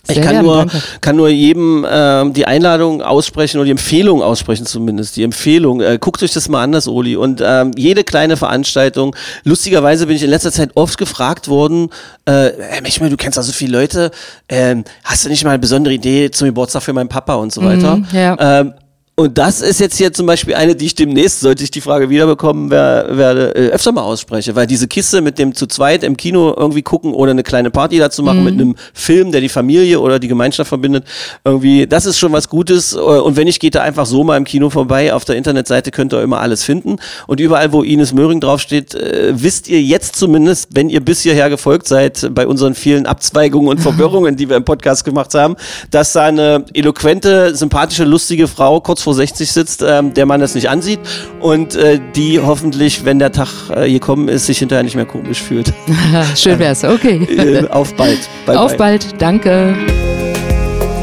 [0.09, 0.83] Ich Sehr kann gerne, nur, danke.
[1.01, 5.17] kann nur jedem ähm, die Einladung aussprechen oder die Empfehlung aussprechen zumindest.
[5.17, 7.15] Die Empfehlung, äh, guckt euch das mal an, das Oli.
[7.15, 9.15] Und ähm, jede kleine Veranstaltung,
[9.45, 11.89] lustigerweise bin ich in letzter Zeit oft gefragt worden,
[12.29, 14.11] äh, äh, Michel, du kennst auch so viele Leute,
[14.49, 17.63] ähm, hast du nicht mal eine besondere Idee zum Geburtstag für meinen Papa und so
[17.63, 17.97] weiter?
[17.97, 18.37] Mhm, ja.
[18.41, 18.75] Ähm,
[19.23, 22.11] Und das ist jetzt hier zum Beispiel eine, die ich demnächst, sollte ich die Frage
[22.11, 24.57] wiederbekommen wer, werde, äh, öfter mal ausspreche.
[24.57, 27.99] Weil diese Kiste mit dem zu zweit im Kino irgendwie gucken oder eine kleine Party
[27.99, 31.05] dazu machen mit einem Film, der die Familie oder die Gemeinschaft verbindet,
[31.45, 32.95] irgendwie, das ist schon was Gutes.
[32.95, 35.15] Und wenn nicht, geht da einfach so mal im Kino vorbei.
[35.15, 36.97] Auf der Internetseite könnt ihr immer alles finden.
[37.29, 41.49] Und überall, wo Ines Möhring draufsteht, äh, wisst ihr jetzt zumindest, wenn ihr bis hierher
[41.49, 45.55] gefolgt seid, bei unseren vielen Abzweigungen und Verwirrungen, die wir im Podcast gemacht haben,
[45.93, 50.55] dass da eine eloquente, sympathische, lustige Frau kurz vor 60 sitzt, ähm, der man das
[50.55, 51.01] nicht ansieht
[51.41, 55.41] und äh, die hoffentlich, wenn der Tag äh, gekommen ist, sich hinterher nicht mehr komisch
[55.41, 55.73] fühlt.
[56.37, 57.25] Schön wär's, okay.
[57.25, 58.21] Äh, auf bald.
[58.47, 58.79] Bye, Auf bye.
[58.79, 59.75] bald, danke.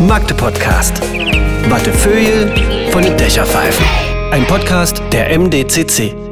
[0.08, 1.02] Magde Podcast.
[1.68, 2.52] Wattefeuille
[2.92, 3.86] von den Dächerpfeifen.
[4.32, 6.29] Ein Podcast der MDCC.